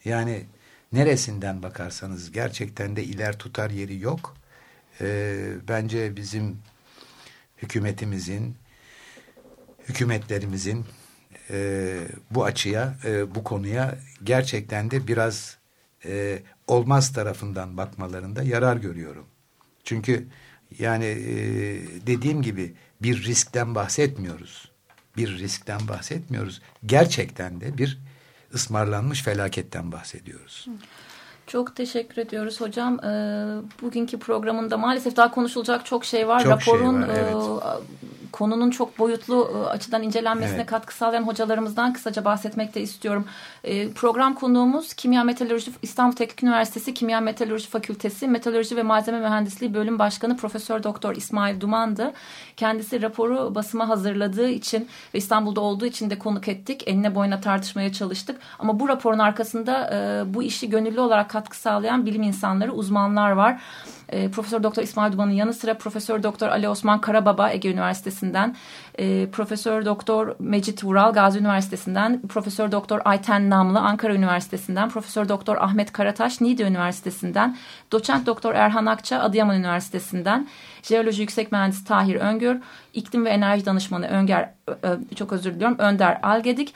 Yani 0.05 0.45
neresinden 0.93 1.63
bakarsanız 1.63 2.31
gerçekten 2.31 2.95
de 2.95 3.03
iler 3.03 3.37
tutar 3.37 3.69
yeri 3.69 3.99
yok. 3.99 4.35
Ee, 5.01 5.49
bence 5.67 6.15
bizim 6.15 6.59
hükümetimizin, 7.57 8.55
hükümetlerimizin 9.89 10.85
e, 11.49 11.97
bu 12.31 12.45
açıya, 12.45 12.97
e, 13.05 13.35
bu 13.35 13.43
konuya 13.43 13.97
gerçekten 14.23 14.91
de 14.91 15.07
biraz 15.07 15.57
e, 16.05 16.39
olmaz 16.67 17.13
tarafından 17.13 17.77
bakmalarında 17.77 18.43
yarar 18.43 18.77
görüyorum. 18.77 19.25
Çünkü 19.83 20.27
yani 20.79 21.05
e, 21.05 21.35
dediğim 22.07 22.41
gibi 22.41 22.73
bir 23.01 23.23
riskten 23.23 23.75
bahsetmiyoruz. 23.75 24.76
Bir 25.17 25.37
riskten 25.37 25.79
bahsetmiyoruz. 25.87 26.61
Gerçekten 26.85 27.61
de 27.61 27.77
bir 27.77 27.97
ısmarlanmış 28.53 29.23
felaketten 29.23 29.91
bahsediyoruz. 29.91 30.67
Çok 31.47 31.75
teşekkür 31.75 32.21
ediyoruz 32.21 32.61
hocam. 32.61 32.99
Ee, 32.99 33.07
bugünkü 33.81 34.19
programında 34.19 34.77
maalesef 34.77 35.15
daha 35.15 35.31
konuşulacak 35.31 35.85
çok 35.85 36.05
şey 36.05 36.27
var. 36.27 36.43
Çok 36.43 36.61
şey 36.61 36.73
Raporun 36.73 37.01
var, 37.01 37.09
evet. 37.09 37.33
e, 37.33 38.16
konunun 38.31 38.69
çok 38.69 38.99
boyutlu 38.99 39.51
e, 39.55 39.69
açıdan 39.69 40.03
incelenmesine 40.03 40.57
Evet. 40.57 40.65
katkı 40.65 40.95
sağlayan 40.95 41.23
hocalarımızdan 41.23 41.93
kısaca 41.93 42.25
bahsetmek 42.25 42.75
de 42.75 42.81
istiyorum. 42.81 43.25
E, 43.63 43.89
program 43.91 44.35
konuğumuz 44.35 44.93
Kimya 44.93 45.23
Metalurji 45.23 45.71
İstanbul 45.81 46.15
Teknik 46.15 46.43
Üniversitesi 46.43 46.93
Kimya 46.93 47.21
Metalurji 47.21 47.67
Fakültesi 47.67 48.27
Metalurji 48.27 48.75
ve 48.75 48.83
Malzeme 48.83 49.19
Mühendisliği 49.19 49.73
Bölüm 49.73 49.99
Başkanı 49.99 50.37
Profesör 50.37 50.83
Doktor 50.83 51.15
İsmail 51.15 51.61
Duman'dı. 51.61 52.13
Kendisi 52.57 53.01
raporu 53.01 53.55
basıma 53.55 53.89
hazırladığı 53.89 54.49
için 54.49 54.87
ve 55.13 55.17
İstanbul'da 55.17 55.61
olduğu 55.61 55.85
için 55.85 56.09
de 56.09 56.19
konuk 56.19 56.47
ettik. 56.47 56.87
Eline 56.87 57.15
boyuna 57.15 57.41
tartışmaya 57.41 57.93
çalıştık. 57.93 58.39
Ama 58.59 58.79
bu 58.79 58.89
raporun 58.89 59.19
arkasında 59.19 59.89
e, 59.93 60.33
bu 60.33 60.43
işi 60.43 60.69
gönüllü 60.69 60.99
olarak 60.99 61.29
katkı 61.29 61.57
sağlayan 61.57 62.05
bilim 62.05 62.23
insanları, 62.23 62.73
uzmanlar 62.73 63.31
var. 63.31 63.61
E, 64.09 64.31
Profesör 64.31 64.63
Doktor 64.63 64.83
İsmail 64.83 65.13
Duman'ın 65.13 65.31
yanı 65.31 65.53
sıra 65.53 65.77
Profesör 65.77 66.23
Doktor 66.23 66.47
Ali 66.47 66.69
Osman 66.69 67.01
Karababa 67.01 67.51
Ege 67.51 67.71
Üniversitesi'nden, 67.71 68.55
e, 68.99 69.27
Profesör 69.31 69.85
Doktor 69.85 70.35
Mecit 70.39 70.83
Vural 70.83 71.13
Gazi 71.13 71.39
Üniversitesi'nden, 71.39 72.21
Profesör 72.27 72.71
Doktor 72.71 73.01
Ayten 73.05 73.49
Namlı 73.49 73.79
Ankara 73.79 74.13
Üniversitesi'nden, 74.13 74.89
Profesör 74.89 75.29
Doktor 75.29 75.57
Ahmet 75.57 75.91
Karataş 75.91 76.41
Niğde 76.41 76.63
Üniversitesi'nden, 76.63 77.57
Doçent 77.91 78.25
Doktor 78.25 78.53
Erhan 78.53 78.85
Akça 78.85 79.19
Adıyaman 79.19 79.55
Üniversitesi'nden, 79.55 80.47
Jeoloji 80.83 81.21
Yüksek 81.21 81.51
Mühendisi 81.51 81.85
Tahir 81.85 82.15
Öngör, 82.15 82.55
İklim 82.93 83.25
ve 83.25 83.29
Enerji 83.29 83.65
Danışmanı 83.65 84.07
Önger, 84.07 84.49
çok 85.15 85.33
özür 85.33 85.53
diliyorum, 85.53 85.77
Önder 85.79 86.19
Algedik, 86.23 86.73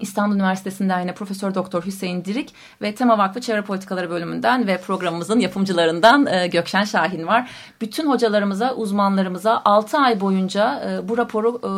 İstanbul 0.00 0.34
Üniversitesi'nden 0.34 1.00
yine 1.00 1.14
Profesör 1.14 1.54
Doktor 1.54 1.86
Hüseyin 1.86 2.24
Dirik 2.24 2.54
ve 2.82 2.94
Tema 2.94 3.18
Vakfı 3.18 3.40
Çevre 3.40 3.62
Politikaları 3.62 4.10
bölümünden 4.10 4.66
ve 4.66 4.80
programımızın 4.80 5.40
yapımcılarından 5.40 6.26
e, 6.26 6.46
Gökşen 6.46 6.84
Şahin 6.84 7.26
var. 7.26 7.50
Bütün 7.80 8.06
hocalarımıza, 8.06 8.74
uzmanlarımıza 8.74 9.62
6 9.64 9.98
ay 9.98 10.20
boyunca 10.20 10.82
e, 10.90 11.08
bu 11.08 11.18
raporu 11.18 11.60
e, 11.64 11.70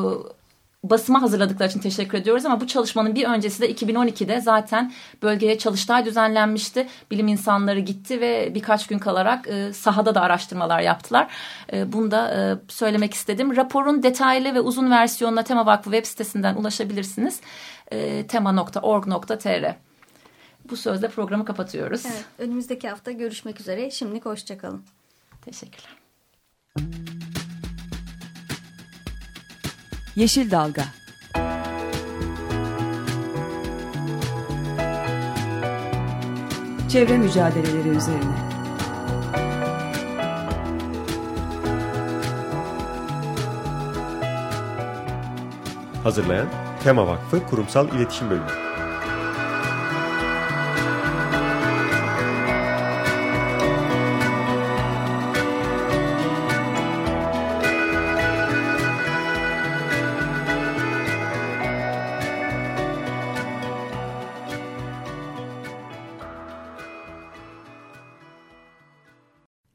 basıma 0.91 1.23
hazırladıkları 1.23 1.69
için 1.69 1.81
teşekkür 1.81 2.19
ediyoruz 2.19 2.47
ama 2.47 2.61
bu 2.61 2.67
çalışmanın 2.67 3.15
bir 3.15 3.25
öncesi 3.25 3.63
de 3.63 3.73
2012'de 3.73 4.41
zaten 4.41 4.93
bölgeye 5.23 5.59
çalıştay 5.59 6.05
düzenlenmişti. 6.05 6.87
Bilim 7.11 7.29
insanları 7.29 7.81
gitti 7.81 8.21
ve 8.21 8.55
birkaç 8.55 8.87
gün 8.87 8.99
kalarak 8.99 9.49
e, 9.49 9.73
sahada 9.73 10.15
da 10.15 10.21
araştırmalar 10.21 10.81
yaptılar. 10.81 11.29
Bunu 11.87 12.11
da 12.11 12.59
söylemek 12.69 13.15
istedim. 13.15 13.57
Raporun 13.57 14.03
detaylı 14.03 14.55
ve 14.55 14.61
uzun 14.61 14.91
versiyonuna 14.91 15.43
Tema 15.43 15.67
Vakfı 15.67 15.91
web 15.91 16.07
sitesinden 16.07 16.55
ulaşabilirsiniz. 16.55 17.41
E, 17.93 18.27
tema.org.tr 18.27 19.75
Bu 20.71 20.77
sözle 20.77 21.09
programı 21.09 21.45
kapatıyoruz. 21.45 22.03
Evet, 22.07 22.25
önümüzdeki 22.39 22.89
hafta 22.89 23.11
görüşmek 23.11 23.61
üzere. 23.61 23.91
Şimdilik 23.91 24.27
hoşçakalın. 24.27 24.85
Teşekkürler. 25.45 25.97
Yeşil 30.17 30.51
Dalga 30.51 30.85
Çevre 36.89 37.19
mücadeleleri 37.19 37.89
üzerine 37.89 38.37
Hazırlayan 46.03 46.66
Tema 46.87 47.07
Vakfı 47.07 47.47
Kurumsal 47.47 47.89
İletişim 47.89 48.31
Bölümü. 48.31 48.47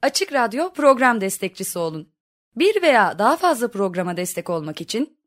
Açık 0.02 0.34
Radyo 0.34 0.74
program 0.74 1.21
destekçisi 1.21 1.80
olun. 1.80 2.10
Bir 2.56 2.82
veya 2.82 3.19
daha 3.19 3.38
fazla 3.38 3.71
programa 3.71 4.17
destek 4.17 4.50
olmak 4.50 4.82
için 4.82 5.21